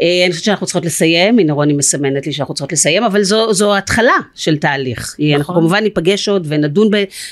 אה, 0.00 0.22
אני 0.24 0.32
חושבת 0.32 0.44
שאנחנו 0.44 0.66
צריכות 0.66 0.84
לסיים, 0.84 1.38
הנה 1.38 1.52
רוני 1.52 1.72
מסמנת 1.72 2.26
לי 2.26 2.32
שאנחנו 2.32 2.54
צריכות 2.54 2.72
לסיים, 2.72 3.04
אבל 3.04 3.22
זו, 3.22 3.52
זו 3.52 3.76
התחלה 3.76 4.12
של 4.34 4.56
תהליך. 4.56 5.16
נכון. 5.18 5.34
אנחנו 5.34 5.54
כמובן 5.54 5.82
ניפגש 5.82 6.28
עוד 6.28 6.46
ונדון 6.50 6.88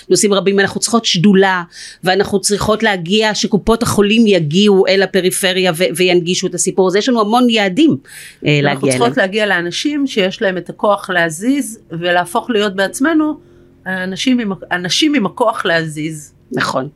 בנושאים 0.08 0.34
רבים, 0.34 0.60
אנחנו 0.60 0.80
צריכות 0.80 1.04
שדולה, 1.04 1.62
ואנחנו 2.04 2.40
צריכות 2.40 2.82
להגיע, 2.82 3.34
שקופות 3.34 3.82
החולים 3.82 4.26
יגיעו 4.26 4.86
אל 4.86 5.02
הפריפריה 5.02 5.72
ו- 5.74 5.84
וינגישו 5.96 6.46
את 6.46 6.54
הסיפור 6.54 6.88
הזה, 6.88 6.98
יש 6.98 7.08
לנו 7.08 7.20
המון 7.20 7.50
יעדים 7.50 7.96
אה, 8.46 8.58
אנחנו 8.58 8.64
להגיע 8.64 8.80
אליהם. 8.82 8.98
צריכות 8.98 9.16
להגיע 9.16 9.46
לאנשים 9.46 10.06
שיש 10.06 10.42
להם 10.42 10.56
את 10.56 10.70
הכוח 10.70 11.10
להזיז 11.10 11.78
ולהפוך 11.90 12.50
להיות 12.50 12.76
בעצמנו 12.76 13.52
אנשים 13.86 14.38
עם, 14.38 14.52
אנשים 14.72 15.14
עם 15.14 15.26
הכוח 15.26 15.64
להזיז. 15.64 16.34
נכון. 16.54 16.88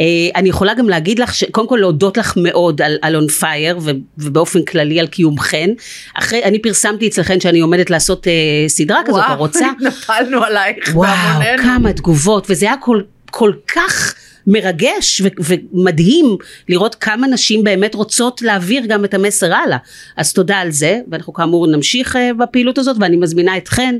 אה, 0.00 0.04
אני 0.34 0.48
יכולה 0.48 0.74
גם 0.74 0.88
להגיד 0.88 1.18
לך, 1.18 1.32
קודם 1.50 1.68
כל 1.68 1.78
להודות 1.80 2.16
לך 2.16 2.34
מאוד 2.36 2.82
על, 2.82 2.98
על 3.02 3.16
on 3.16 3.42
fire 3.42 3.78
ו, 3.80 3.90
ובאופן 4.18 4.62
כללי 4.62 5.00
על 5.00 5.06
קיומכן. 5.06 5.70
אחרי, 6.14 6.44
אני 6.44 6.58
פרסמתי 6.58 7.08
אצלכן 7.08 7.40
שאני 7.40 7.60
עומדת 7.60 7.90
לעשות 7.90 8.26
אה, 8.26 8.32
סדרה 8.68 9.00
כזאת, 9.06 9.20
וואו, 9.20 9.32
הרוצה. 9.32 9.66
נפלנו 9.88 10.44
עלייך 10.44 10.76
וואו, 10.94 11.10
בהמוננו. 11.10 11.62
כמה 11.62 11.92
תגובות, 11.92 12.46
וזה 12.50 12.66
היה 12.66 12.76
כל, 12.80 13.00
כל 13.30 13.52
כך 13.74 14.14
מרגש 14.48 15.20
ו- 15.20 15.54
ומדהים 15.72 16.36
לראות 16.68 16.94
כמה 16.94 17.26
נשים 17.26 17.64
באמת 17.64 17.94
רוצות 17.94 18.42
להעביר 18.42 18.82
גם 18.86 19.04
את 19.04 19.14
המסר 19.14 19.54
הלאה. 19.54 19.78
אז 20.16 20.32
תודה 20.32 20.56
על 20.56 20.70
זה, 20.70 21.00
ואנחנו 21.10 21.32
כאמור 21.32 21.66
נמשיך 21.66 22.16
uh, 22.16 22.18
בפעילות 22.38 22.78
הזאת, 22.78 22.96
ואני 23.00 23.16
מזמינה 23.16 23.56
אתכן 23.56 23.96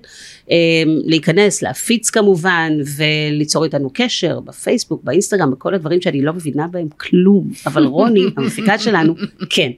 um, 0.47 0.51
להיכנס, 0.87 1.63
להפיץ 1.63 2.11
כמובן, 2.11 2.73
וליצור 2.97 3.65
איתנו 3.65 3.91
קשר 3.95 4.41
בפייסבוק, 4.41 5.05
באינסטגרם, 5.05 5.51
בכל 5.51 5.75
הדברים 5.75 6.01
שאני 6.01 6.23
לא 6.23 6.33
מבינה 6.33 6.67
בהם 6.67 6.89
כלום, 6.97 7.51
אבל 7.67 7.85
רוני, 7.85 8.25
המפיקה 8.37 8.79
שלנו, 8.79 9.15
כן. 9.51 9.71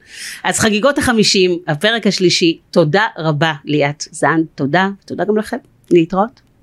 אז 0.45 0.59
חגיגות 0.59 0.99
החמישים, 0.99 1.59
הפרק 1.67 2.07
השלישי, 2.07 2.59
תודה 2.71 3.07
רבה 3.19 3.53
ליאת 3.65 4.05
זן, 4.11 4.41
תודה, 4.55 4.89
תודה 5.07 5.25
גם 5.25 5.37
לכם, 5.37 5.57
להתראות. 5.91 6.50